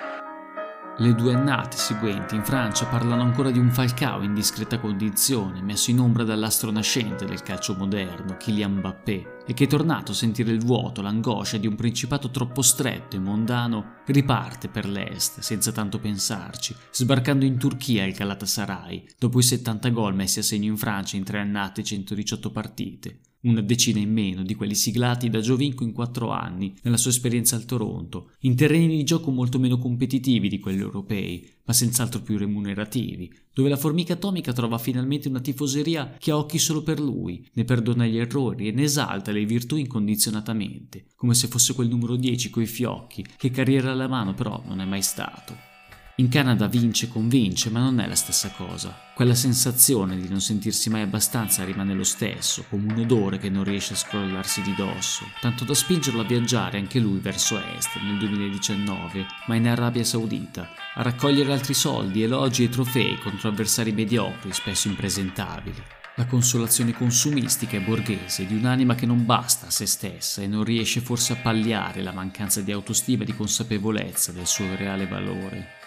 Le 0.98 1.12
due 1.12 1.34
annate 1.34 1.76
seguenti 1.76 2.36
in 2.36 2.44
Francia 2.44 2.86
parlano 2.86 3.22
ancora 3.22 3.50
di 3.50 3.58
un 3.58 3.72
Falcao 3.72 4.22
in 4.22 4.32
discreta 4.32 4.78
condizione, 4.78 5.60
messo 5.60 5.90
in 5.90 5.98
ombra 5.98 6.22
dall'astro 6.22 6.70
nascente 6.70 7.24
del 7.24 7.42
calcio 7.42 7.74
moderno, 7.74 8.36
Kylian 8.36 8.74
Mbappé, 8.74 9.42
e 9.44 9.54
che 9.54 9.66
tornato 9.66 10.12
a 10.12 10.14
sentire 10.14 10.52
il 10.52 10.64
vuoto, 10.64 11.02
l'angoscia 11.02 11.56
di 11.56 11.66
un 11.66 11.74
principato 11.74 12.30
troppo 12.30 12.62
stretto 12.62 13.16
e 13.16 13.18
mondano, 13.18 14.02
riparte 14.06 14.68
per 14.68 14.86
l'est, 14.86 15.40
senza 15.40 15.72
tanto 15.72 15.98
pensarci, 15.98 16.76
sbarcando 16.92 17.44
in 17.44 17.58
Turchia 17.58 18.04
il 18.04 18.14
Galatasaray, 18.14 19.04
dopo 19.18 19.40
i 19.40 19.42
70 19.42 19.88
gol 19.88 20.14
messi 20.14 20.38
a 20.38 20.42
segno 20.44 20.70
in 20.70 20.76
Francia 20.76 21.16
in 21.16 21.24
tre 21.24 21.40
annate 21.40 21.80
e 21.80 21.84
118 21.84 22.52
partite 22.52 23.18
una 23.44 23.60
decina 23.60 23.98
in 23.98 24.12
meno 24.12 24.42
di 24.42 24.54
quelli 24.54 24.74
siglati 24.74 25.30
da 25.30 25.40
Giovinco 25.40 25.84
in 25.84 25.92
quattro 25.92 26.30
anni 26.30 26.74
nella 26.82 26.96
sua 26.96 27.10
esperienza 27.10 27.56
al 27.56 27.64
Toronto, 27.64 28.32
in 28.40 28.54
terreni 28.54 28.88
di 28.88 29.04
gioco 29.04 29.30
molto 29.30 29.58
meno 29.58 29.78
competitivi 29.78 30.48
di 30.48 30.58
quelli 30.58 30.80
europei, 30.80 31.48
ma 31.64 31.72
senz'altro 31.72 32.20
più 32.20 32.36
remunerativi, 32.36 33.32
dove 33.52 33.68
la 33.68 33.76
formica 33.76 34.14
atomica 34.14 34.52
trova 34.52 34.78
finalmente 34.78 35.28
una 35.28 35.40
tifoseria 35.40 36.16
che 36.18 36.30
ha 36.30 36.36
occhi 36.36 36.58
solo 36.58 36.82
per 36.82 37.00
lui, 37.00 37.46
ne 37.52 37.64
perdona 37.64 38.06
gli 38.06 38.18
errori 38.18 38.68
e 38.68 38.72
ne 38.72 38.82
esalta 38.82 39.32
le 39.32 39.44
virtù 39.44 39.76
incondizionatamente, 39.76 41.06
come 41.14 41.34
se 41.34 41.48
fosse 41.48 41.74
quel 41.74 41.88
numero 41.88 42.16
10 42.16 42.50
coi 42.50 42.66
fiocchi, 42.66 43.24
che 43.36 43.50
carriera 43.50 43.92
alla 43.92 44.08
mano 44.08 44.34
però 44.34 44.62
non 44.66 44.80
è 44.80 44.84
mai 44.84 45.02
stato. 45.02 45.72
In 46.18 46.28
Canada 46.28 46.68
vince 46.68 47.08
convince, 47.08 47.70
ma 47.70 47.80
non 47.80 47.98
è 47.98 48.06
la 48.06 48.14
stessa 48.14 48.48
cosa. 48.56 48.96
Quella 49.16 49.34
sensazione 49.34 50.16
di 50.16 50.28
non 50.28 50.40
sentirsi 50.40 50.88
mai 50.88 51.02
abbastanza 51.02 51.64
rimane 51.64 51.92
lo 51.92 52.04
stesso, 52.04 52.64
come 52.70 52.92
un 52.92 53.00
odore 53.00 53.38
che 53.38 53.50
non 53.50 53.64
riesce 53.64 53.94
a 53.94 53.96
scrollarsi 53.96 54.62
di 54.62 54.72
dosso, 54.76 55.24
tanto 55.40 55.64
da 55.64 55.74
spingerlo 55.74 56.20
a 56.20 56.24
viaggiare 56.24 56.78
anche 56.78 57.00
lui 57.00 57.18
verso 57.18 57.58
est 57.58 57.96
nel 58.00 58.18
2019, 58.18 59.26
ma 59.48 59.56
in 59.56 59.66
Arabia 59.66 60.04
Saudita, 60.04 60.68
a 60.94 61.02
raccogliere 61.02 61.52
altri 61.52 61.74
soldi, 61.74 62.22
elogi 62.22 62.62
e 62.62 62.68
trofei 62.68 63.18
contro 63.18 63.48
avversari 63.48 63.90
mediocri, 63.90 64.52
spesso 64.52 64.86
impresentabili. 64.86 65.82
La 66.14 66.26
consolazione 66.26 66.92
consumistica 66.92 67.76
e 67.76 67.80
borghese 67.80 68.46
di 68.46 68.54
un'anima 68.54 68.94
che 68.94 69.04
non 69.04 69.26
basta 69.26 69.66
a 69.66 69.70
se 69.70 69.86
stessa 69.86 70.42
e 70.42 70.46
non 70.46 70.62
riesce 70.62 71.00
forse 71.00 71.32
a 71.32 71.36
palliare 71.42 72.02
la 72.02 72.12
mancanza 72.12 72.60
di 72.60 72.70
autostima 72.70 73.24
e 73.24 73.26
di 73.26 73.34
consapevolezza 73.34 74.30
del 74.30 74.46
suo 74.46 74.76
reale 74.76 75.08
valore. 75.08 75.82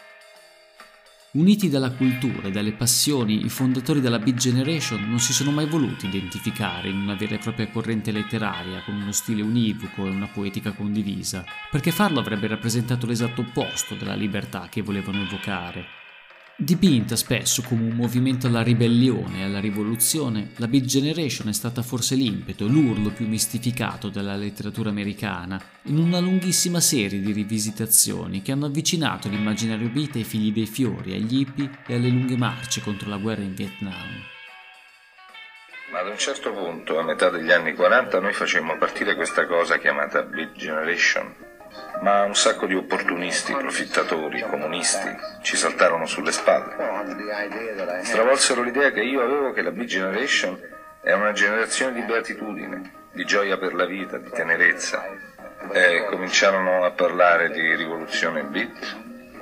Uniti 1.37 1.69
dalla 1.69 1.91
cultura 1.91 2.47
e 2.47 2.51
dalle 2.51 2.73
passioni, 2.73 3.45
i 3.45 3.49
fondatori 3.49 4.01
della 4.01 4.17
Beat 4.17 4.37
Generation 4.37 5.07
non 5.07 5.19
si 5.19 5.33
sono 5.33 5.51
mai 5.51 5.67
voluti 5.67 6.07
identificare 6.07 6.89
in 6.89 6.97
una 6.97 7.13
vera 7.13 7.35
e 7.35 7.37
propria 7.37 7.67
corrente 7.67 8.11
letteraria 8.11 8.81
con 8.83 8.95
uno 8.95 9.11
stile 9.11 9.43
univoco 9.43 10.07
e 10.07 10.09
una 10.09 10.25
poetica 10.25 10.71
condivisa, 10.71 11.45
perché 11.69 11.91
farlo 11.91 12.19
avrebbe 12.19 12.47
rappresentato 12.47 13.05
l'esatto 13.05 13.41
opposto 13.41 13.93
della 13.93 14.15
libertà 14.15 14.67
che 14.67 14.81
volevano 14.81 15.21
evocare. 15.21 16.06
Dipinta 16.59 17.15
spesso 17.15 17.61
come 17.61 17.83
un 17.83 17.95
movimento 17.95 18.47
alla 18.47 18.63
ribellione 18.63 19.41
e 19.41 19.43
alla 19.43 19.59
rivoluzione, 19.59 20.53
la 20.55 20.67
Beat 20.67 20.85
Generation 20.85 21.49
è 21.49 21.53
stata 21.53 21.83
forse 21.83 22.15
l'impeto, 22.15 22.65
l'urlo 22.65 23.11
più 23.11 23.27
mistificato 23.27 24.09
della 24.09 24.35
letteratura 24.35 24.89
americana, 24.89 25.61
in 25.83 25.99
una 25.99 26.17
lunghissima 26.17 26.79
serie 26.79 27.21
di 27.21 27.31
rivisitazioni 27.31 28.41
che 28.41 28.53
hanno 28.53 28.65
avvicinato 28.65 29.29
l'immaginario 29.29 29.89
beat 29.89 30.15
ai 30.15 30.23
figli 30.23 30.51
dei 30.51 30.65
fiori, 30.65 31.13
agli 31.13 31.41
hippie 31.41 31.69
e 31.85 31.93
alle 31.93 32.09
lunghe 32.09 32.37
marce 32.37 32.81
contro 32.81 33.07
la 33.07 33.17
guerra 33.17 33.43
in 33.43 33.53
Vietnam. 33.53 34.23
Ma 35.91 35.99
ad 35.99 36.07
un 36.07 36.17
certo 36.17 36.51
punto, 36.51 36.97
a 36.97 37.03
metà 37.03 37.29
degli 37.29 37.51
anni 37.51 37.75
40, 37.75 38.19
noi 38.19 38.33
facemmo 38.33 38.79
partire 38.79 39.13
questa 39.13 39.45
cosa 39.45 39.77
chiamata 39.77 40.23
Beat 40.23 40.53
Generation, 40.53 41.35
ma 42.01 42.23
un 42.23 42.35
sacco 42.35 42.65
di 42.65 42.75
opportunisti, 42.75 43.53
profittatori, 43.53 44.41
comunisti 44.41 45.09
ci 45.41 45.55
saltarono 45.55 46.05
sulle 46.05 46.31
spalle. 46.31 46.75
Stravolsero 48.03 48.61
l'idea 48.61 48.91
che 48.91 49.01
io 49.01 49.21
avevo 49.21 49.51
che 49.51 49.61
la 49.61 49.71
Big 49.71 49.87
Generation 49.87 50.59
è 51.01 51.13
una 51.13 51.31
generazione 51.31 51.93
di 51.93 52.01
beatitudine, 52.01 52.91
di 53.11 53.25
gioia 53.25 53.57
per 53.57 53.73
la 53.73 53.85
vita, 53.85 54.17
di 54.17 54.29
tenerezza. 54.29 55.05
E 55.71 56.05
cominciarono 56.09 56.83
a 56.83 56.91
parlare 56.91 57.49
di 57.49 57.75
rivoluzione 57.75 58.43
beat, 58.43 58.95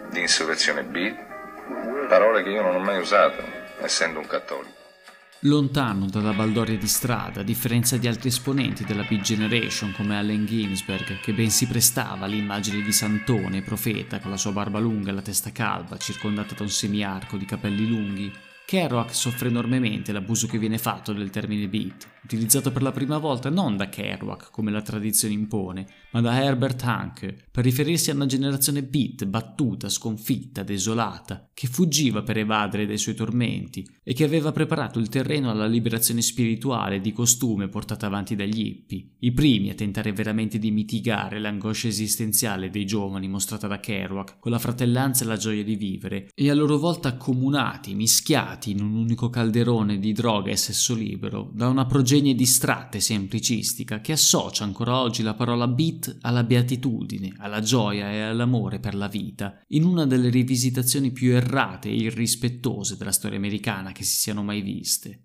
di 0.10 0.22
insurrezione 0.22 0.84
beat, 0.84 1.18
parole 2.08 2.44
che 2.44 2.50
io 2.50 2.62
non 2.62 2.76
ho 2.76 2.80
mai 2.80 3.00
usato, 3.00 3.44
essendo 3.82 4.20
un 4.20 4.28
cattolico. 4.28 4.75
Lontano 5.46 6.08
dalla 6.08 6.34
baldoria 6.34 6.76
di 6.76 6.88
strada, 6.88 7.42
a 7.42 7.44
differenza 7.44 7.98
di 7.98 8.08
altri 8.08 8.30
esponenti 8.30 8.84
della 8.84 9.06
Big 9.08 9.22
Generation 9.22 9.94
come 9.96 10.18
Allen 10.18 10.48
Ginsberg, 10.48 11.20
che 11.20 11.34
ben 11.34 11.52
si 11.52 11.68
prestava 11.68 12.26
all'immagine 12.26 12.82
di 12.82 12.92
santone 12.92 13.62
profeta 13.62 14.20
con 14.20 14.32
la 14.32 14.38
sua 14.38 14.52
barba 14.52 14.80
lunga 14.80 15.12
e 15.12 15.14
la 15.14 15.22
testa 15.22 15.52
calva, 15.52 15.98
circondata 15.98 16.56
da 16.56 16.64
un 16.64 16.70
semiarco 16.70 17.38
di 17.38 17.46
capelli 17.46 17.88
lunghi, 17.88 18.34
Kerouac 18.66 19.14
soffre 19.14 19.50
enormemente 19.50 20.12
l'abuso 20.12 20.48
che 20.48 20.58
viene 20.58 20.80
fatto 20.80 21.14
del 21.14 21.30
termine 21.30 21.68
beat, 21.68 22.08
utilizzato 22.26 22.72
per 22.72 22.82
la 22.82 22.92
prima 22.92 23.18
volta 23.20 23.50
non 23.50 23.78
da 23.78 23.88
Kerouac 23.88 24.50
come 24.52 24.72
la 24.72 24.82
tradizione 24.82 25.34
impone, 25.34 25.86
ma 26.12 26.22
da 26.22 26.44
Herbert 26.44 26.84
Hanke, 26.84 27.38
per 27.50 27.64
riferirsi 27.64 28.10
a 28.10 28.16
una 28.16 28.26
generazione 28.26 28.84
beat 28.84 29.26
battuta, 29.26 29.90
sconfitta, 29.90 30.64
desolata, 30.64 31.50
che 31.54 31.68
fuggiva 31.68 32.24
per 32.24 32.38
evadere 32.38 32.86
dai 32.86 32.98
suoi 32.98 33.16
tormenti 33.16 33.88
e 34.04 34.14
che 34.14 34.24
aveva 34.24 34.52
preparato 34.52 35.00
il 35.00 35.10
terreno 35.10 35.52
alla 35.52 35.68
liberazione 35.68 36.22
spirituale 36.22 37.00
di 37.00 37.14
costume 37.14 37.70
portata 37.70 38.08
avanti 38.08 38.36
dagli 38.36 38.66
hippie, 38.66 39.06
i 39.20 39.32
primi 39.32 39.70
a 39.70 39.76
tentare 39.76 40.12
veramente 40.12 40.58
di 40.58 40.72
mitigare 40.72 41.40
l'angoscia 41.40 41.88
esistenziale 41.88 42.70
dei 42.70 42.86
giovani 42.86 43.28
mostrata 43.28 43.68
da 43.68 43.80
Kerouac 43.80 44.40
con 44.40 44.52
la 44.52 44.60
fratellanza 44.60 45.24
e 45.24 45.28
la 45.28 45.38
gioia 45.38 45.64
di 45.64 45.76
vivere, 45.76 46.30
e 46.34 46.50
a 46.50 46.56
loro 46.56 46.78
volta 46.78 47.10
accomunati, 47.10 47.94
mischiati, 47.94 48.72
in 48.72 48.82
un 48.82 48.96
unico 48.96 49.30
calderone 49.30 50.00
di 50.00 50.12
droga 50.12 50.52
e 50.52 50.56
sesso 50.56 50.96
libero 50.96 51.52
da 51.54 51.68
una 51.68 51.86
progenie 52.16 52.36
distratta 52.36 52.98
e 52.98 53.02
semplicistica 53.02 54.00
che 54.00 54.14
associa 54.14 54.64
ancora 54.64 55.00
oggi 55.02 55.22
la 55.22 55.34
parola 55.34 55.68
beat 55.68 56.20
alla 56.22 56.44
beatitudine, 56.44 57.34
alla 57.38 57.60
gioia 57.60 58.10
e 58.10 58.22
all'amore 58.22 58.80
per 58.80 58.96
la 58.96 59.08
vita, 59.08 59.60
in 59.70 59.84
una 59.84 60.06
delle 60.06 60.30
rivisitazioni 60.30 61.12
più 61.12 61.34
errate 61.34 61.90
e 61.90 61.96
irrispettose 61.96 62.96
della 62.96 63.12
storia 63.12 63.38
americana 63.38 63.92
che 63.92 64.06
si 64.06 64.18
siano 64.18 64.44
mai 64.44 64.62
viste. 64.62 65.25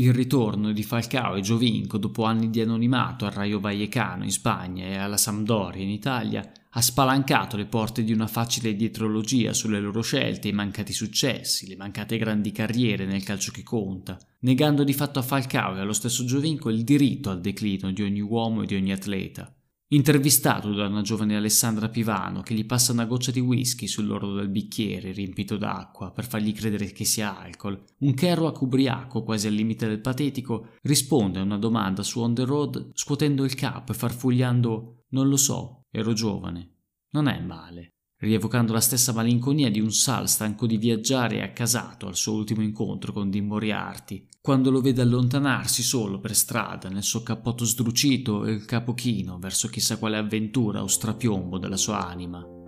Il 0.00 0.14
ritorno 0.14 0.72
di 0.72 0.82
Falcao 0.82 1.34
e 1.34 1.42
Giovinco 1.42 1.98
dopo 1.98 2.24
anni 2.24 2.48
di 2.48 2.62
anonimato 2.62 3.26
al 3.26 3.32
Rayo 3.32 3.60
Vallecano 3.60 4.24
in 4.24 4.30
Spagna 4.30 4.86
e 4.86 4.96
alla 4.96 5.18
Sampdoria 5.18 5.82
in 5.82 5.90
Italia 5.90 6.50
ha 6.70 6.80
spalancato 6.80 7.58
le 7.58 7.66
porte 7.66 8.02
di 8.02 8.10
una 8.10 8.26
facile 8.26 8.74
dietrologia 8.74 9.52
sulle 9.52 9.78
loro 9.78 10.00
scelte, 10.00 10.48
i 10.48 10.52
mancati 10.52 10.94
successi, 10.94 11.68
le 11.68 11.76
mancate 11.76 12.16
grandi 12.16 12.50
carriere 12.50 13.04
nel 13.04 13.22
calcio 13.22 13.52
che 13.52 13.62
conta, 13.62 14.18
negando 14.38 14.84
di 14.84 14.94
fatto 14.94 15.18
a 15.18 15.22
Falcao 15.22 15.76
e 15.76 15.80
allo 15.80 15.92
stesso 15.92 16.24
Giovinco 16.24 16.70
il 16.70 16.82
diritto 16.82 17.28
al 17.28 17.42
declino 17.42 17.92
di 17.92 18.00
ogni 18.00 18.22
uomo 18.22 18.62
e 18.62 18.66
di 18.66 18.76
ogni 18.76 18.92
atleta. 18.92 19.54
Intervistato 19.92 20.72
da 20.72 20.86
una 20.86 21.02
giovane 21.02 21.34
Alessandra 21.34 21.88
Pivano 21.88 22.42
che 22.42 22.54
gli 22.54 22.64
passa 22.64 22.92
una 22.92 23.06
goccia 23.06 23.32
di 23.32 23.40
whisky 23.40 23.88
sull'orlo 23.88 24.34
del 24.34 24.48
bicchiere 24.48 25.10
riempito 25.10 25.56
d'acqua 25.56 26.12
per 26.12 26.28
fargli 26.28 26.52
credere 26.52 26.92
che 26.92 27.04
sia 27.04 27.36
alcol, 27.36 27.82
un 27.98 28.14
Kerouac 28.14 28.60
ubriaco 28.60 29.24
quasi 29.24 29.48
al 29.48 29.54
limite 29.54 29.88
del 29.88 30.00
patetico 30.00 30.74
risponde 30.82 31.40
a 31.40 31.42
una 31.42 31.58
domanda 31.58 32.04
su 32.04 32.20
On 32.20 32.32
the 32.34 32.44
Road 32.44 32.90
scuotendo 32.94 33.42
il 33.42 33.56
capo 33.56 33.90
e 33.90 33.96
farfugliando 33.96 35.06
Non 35.08 35.28
lo 35.28 35.36
so, 35.36 35.86
Ero 35.90 36.12
giovane. 36.12 36.76
Non 37.10 37.26
è 37.26 37.40
male. 37.40 37.94
Rievocando 38.22 38.74
la 38.74 38.80
stessa 38.80 39.14
malinconia 39.14 39.70
di 39.70 39.80
un 39.80 39.90
Sal 39.90 40.28
stanco 40.28 40.66
di 40.66 40.76
viaggiare 40.76 41.36
e 41.36 41.42
accasato 41.42 42.06
al 42.06 42.16
suo 42.16 42.34
ultimo 42.34 42.60
incontro 42.60 43.14
con 43.14 43.30
Dean 43.30 43.46
Moriarty, 43.46 44.26
quando 44.42 44.70
lo 44.70 44.82
vede 44.82 45.00
allontanarsi 45.00 45.82
solo 45.82 46.20
per 46.20 46.36
strada 46.36 46.90
nel 46.90 47.02
suo 47.02 47.22
cappotto 47.22 47.64
sdrucito 47.64 48.44
e 48.44 48.52
il 48.52 48.66
capo 48.66 48.92
chino 48.92 49.38
verso 49.38 49.68
chissà 49.68 49.96
quale 49.96 50.18
avventura 50.18 50.82
o 50.82 50.86
strapiombo 50.86 51.56
della 51.56 51.78
sua 51.78 52.06
anima. 52.06 52.59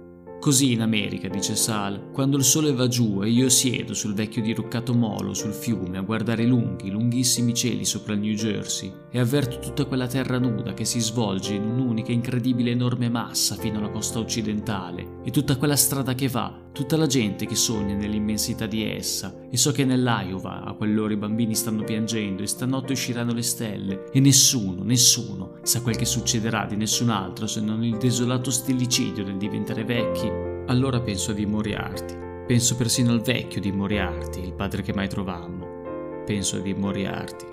Così 0.43 0.73
in 0.73 0.81
America, 0.81 1.29
dice 1.29 1.55
Sal, 1.55 2.11
quando 2.11 2.37
il 2.37 2.43
sole 2.43 2.73
va 2.73 2.89
giù 2.89 3.23
e 3.23 3.29
io 3.29 3.49
siedo 3.49 3.95
sul 3.95 4.13
vecchio 4.13 4.43
diroccato 4.43 4.93
molo 4.93 5.35
sul 5.35 5.53
fiume 5.53 5.99
a 5.99 6.01
guardare 6.01 6.43
i 6.43 6.49
lunghi, 6.49 6.91
lunghissimi 6.91 7.55
cieli 7.55 7.85
sopra 7.85 8.15
il 8.15 8.19
New 8.19 8.35
Jersey 8.35 8.93
e 9.13 9.21
avverto 9.21 9.61
tutta 9.61 9.85
quella 9.85 10.09
terra 10.09 10.41
nuda 10.41 10.75
che 10.75 10.85
si 10.85 10.99
svolge 10.99 11.55
in 11.55 11.63
un'unica 11.63 12.11
incredibile 12.11 12.73
enorme 12.73 13.09
massa 13.09 13.55
fino 13.55 13.79
alla 13.79 13.91
costa 13.91 14.19
occidentale 14.19 15.21
e 15.23 15.31
tutta 15.31 15.57
quella 15.57 15.77
strada 15.77 16.17
che 16.17 16.27
va, 16.27 16.53
tutta 16.73 16.97
la 16.97 17.07
gente 17.07 17.47
che 17.47 17.55
sogna 17.55 17.95
nell'immensità 17.95 18.67
di 18.67 18.85
essa 18.85 19.42
e 19.53 19.59
so 19.59 19.71
che 19.71 19.85
nell'Iowa 19.85 20.63
a 20.65 20.73
quell'ora 20.73 21.13
i 21.13 21.19
bambini 21.19 21.55
stanno 21.55 21.85
piangendo 21.85 22.43
e 22.43 22.47
stanotte 22.47 22.93
usciranno 22.93 23.35
le 23.35 23.43
stelle 23.43 24.05
e 24.11 24.19
nessuno, 24.19 24.83
nessuno 24.83 25.59
sa 25.63 25.83
quel 25.83 25.97
che 25.97 26.07
succederà 26.07 26.65
di 26.65 26.75
nessun 26.75 27.11
altro 27.11 27.47
se 27.47 27.61
non 27.61 27.85
il 27.85 27.99
desolato 27.99 28.51
stillicidio 28.51 29.23
del 29.25 29.37
diventare 29.37 29.85
vecchi 29.85 30.27
allora 30.69 31.01
penso 31.01 31.33
di 31.33 31.45
Moriarty. 31.45 32.47
Penso 32.47 32.77
persino 32.77 33.13
al 33.13 33.21
vecchio 33.21 33.61
di 33.61 33.73
Moriarty, 33.73 34.43
il 34.43 34.55
padre 34.55 34.81
che 34.81 34.95
mai 34.95 35.09
trovammo. 35.09 36.23
Penso 36.25 36.59
di 36.59 36.73
Moriarty. 36.73 37.47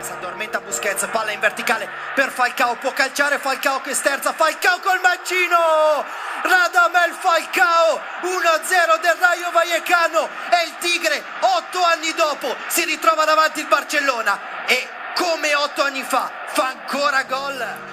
Si 0.00 0.12
addormenta 0.12 0.60
Busquets, 0.60 1.06
palla 1.12 1.30
in 1.30 1.38
verticale 1.38 1.86
per 2.14 2.30
Falcao, 2.30 2.76
può 2.76 2.92
calciare 2.92 3.38
Falcao 3.38 3.80
che 3.82 3.94
sterza, 3.94 4.32
Falcao 4.32 4.80
col 4.80 5.00
mancino! 5.00 6.19
Radamel 6.42 7.12
Falcao, 7.12 8.00
1-0 8.22 9.00
del 9.00 9.16
Rayo 9.18 9.50
Vallecano 9.50 10.28
e 10.48 10.66
il 10.66 10.74
Tigre, 10.78 11.22
otto 11.40 11.82
anni 11.82 12.12
dopo, 12.16 12.56
si 12.68 12.84
ritrova 12.84 13.24
davanti 13.24 13.60
il 13.60 13.66
Barcellona 13.66 14.66
e 14.66 14.88
come 15.14 15.54
otto 15.54 15.82
anni 15.82 16.02
fa 16.02 16.30
fa 16.46 16.68
ancora 16.68 17.22
gol. 17.24 17.88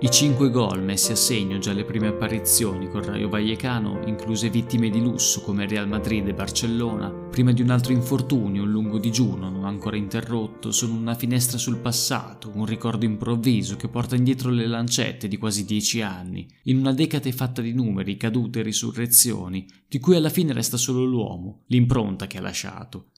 I 0.00 0.10
cinque 0.10 0.50
gol 0.50 0.82
messi 0.82 1.12
a 1.12 1.16
segno 1.16 1.58
già 1.58 1.70
alle 1.70 1.84
prime 1.84 2.08
apparizioni 2.08 2.90
col 2.90 3.04
Rayo 3.04 3.28
Vallecano, 3.28 4.02
incluse 4.04 4.50
vittime 4.50 4.90
di 4.90 5.00
lusso 5.00 5.40
come 5.40 5.66
Real 5.66 5.88
Madrid 5.88 6.28
e 6.28 6.34
Barcellona, 6.34 7.23
prima 7.34 7.50
di 7.50 7.62
un 7.62 7.70
altro 7.70 7.92
infortunio, 7.92 8.62
un 8.62 8.70
lungo 8.70 9.00
digiuno 9.00 9.50
non 9.50 9.64
ancora 9.64 9.96
interrotto, 9.96 10.70
sono 10.70 10.94
una 10.94 11.16
finestra 11.16 11.58
sul 11.58 11.78
passato, 11.78 12.52
un 12.54 12.64
ricordo 12.64 13.06
improvviso 13.06 13.74
che 13.74 13.88
porta 13.88 14.14
indietro 14.14 14.50
le 14.50 14.68
lancette 14.68 15.26
di 15.26 15.36
quasi 15.36 15.64
dieci 15.64 16.00
anni, 16.00 16.46
in 16.66 16.76
una 16.78 16.92
decade 16.92 17.32
fatta 17.32 17.60
di 17.60 17.72
numeri, 17.72 18.16
cadute 18.16 18.60
e 18.60 18.62
risurrezioni, 18.62 19.66
di 19.88 19.98
cui 19.98 20.14
alla 20.14 20.28
fine 20.28 20.52
resta 20.52 20.76
solo 20.76 21.04
l'uomo, 21.04 21.64
l'impronta 21.66 22.28
che 22.28 22.38
ha 22.38 22.40
lasciato. 22.40 23.10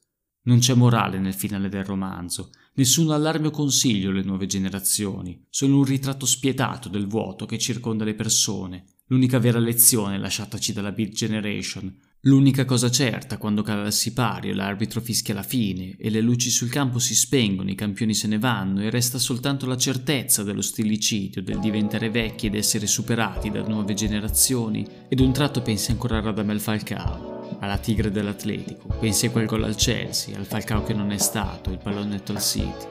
Non 0.45 0.61
c'è 0.61 0.73
morale 0.73 1.19
nel 1.19 1.35
finale 1.35 1.69
del 1.69 1.85
romanzo, 1.85 2.53
nessun 2.77 3.11
allarme 3.11 3.49
o 3.49 3.51
consiglio 3.51 4.09
alle 4.09 4.23
nuove 4.23 4.47
generazioni, 4.47 5.45
solo 5.51 5.77
un 5.77 5.85
ritratto 5.85 6.25
spietato 6.25 6.89
del 6.89 7.07
vuoto 7.07 7.45
che 7.45 7.59
circonda 7.59 8.05
le 8.05 8.15
persone, 8.15 8.85
l'unica 9.09 9.39
vera 9.39 9.59
lezione 9.59 10.17
lasciataci 10.17 10.73
dalla 10.73 10.93
Beat 10.93 11.11
Generation, 11.11 11.95
l'unica 12.27 12.65
cosa 12.65 12.91
certa 12.91 13.39
quando 13.39 13.63
cala 13.63 13.87
il 13.87 13.93
sipario, 13.93 14.55
l'arbitro 14.55 15.01
fischia 15.01 15.35
la 15.35 15.43
fine 15.43 15.97
e 15.99 16.11
le 16.11 16.21
luci 16.21 16.51
sul 16.51 16.69
campo 16.69 16.99
si 16.99 17.15
spengono, 17.15 17.71
i 17.71 17.75
campioni 17.75 18.15
se 18.15 18.27
ne 18.27 18.39
vanno 18.39 18.83
e 18.83 18.91
resta 18.91 19.19
soltanto 19.19 19.67
la 19.67 19.77
certezza 19.77 20.43
dello 20.43 20.63
stillicidio, 20.63 21.43
del 21.43 21.61
diventare 21.61 22.11
vecchi 22.11 22.47
ed 22.47 22.55
essere 22.55 22.87
superati 22.87 23.51
da 23.51 23.63
nuove 23.63 23.95
generazioni, 23.95 24.87
ed 25.09 25.21
un 25.21 25.33
tratto 25.33 25.63
pensi 25.63 25.93
ancora 25.93 26.19
a 26.19 26.21
Radamel 26.21 26.61
Falcao 26.61 27.59
alla 27.61 27.79
Tigre 27.79 28.11
dell'Atletico, 28.11 28.89
pensi 28.99 29.27
a 29.27 29.31
quel 29.31 29.47
gol 29.47 29.65
al 29.65 29.77
Chelsea, 29.77 30.37
al 30.37 30.45
Falcao 30.45 30.83
che 30.83 30.95
non 30.95 31.13
è 31.13 31.19
stato, 31.19 31.71
il 31.71 31.79
pallonetto 31.79 32.33
al 32.33 32.43
City, 32.43 32.87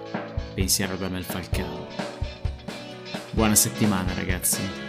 pensi 0.54 0.82
a 0.82 0.88
Radamel 0.88 1.24
Falcao. 1.24 1.88
Buona 3.32 3.56
settimana 3.56 4.13
ragazzi. 4.13 4.85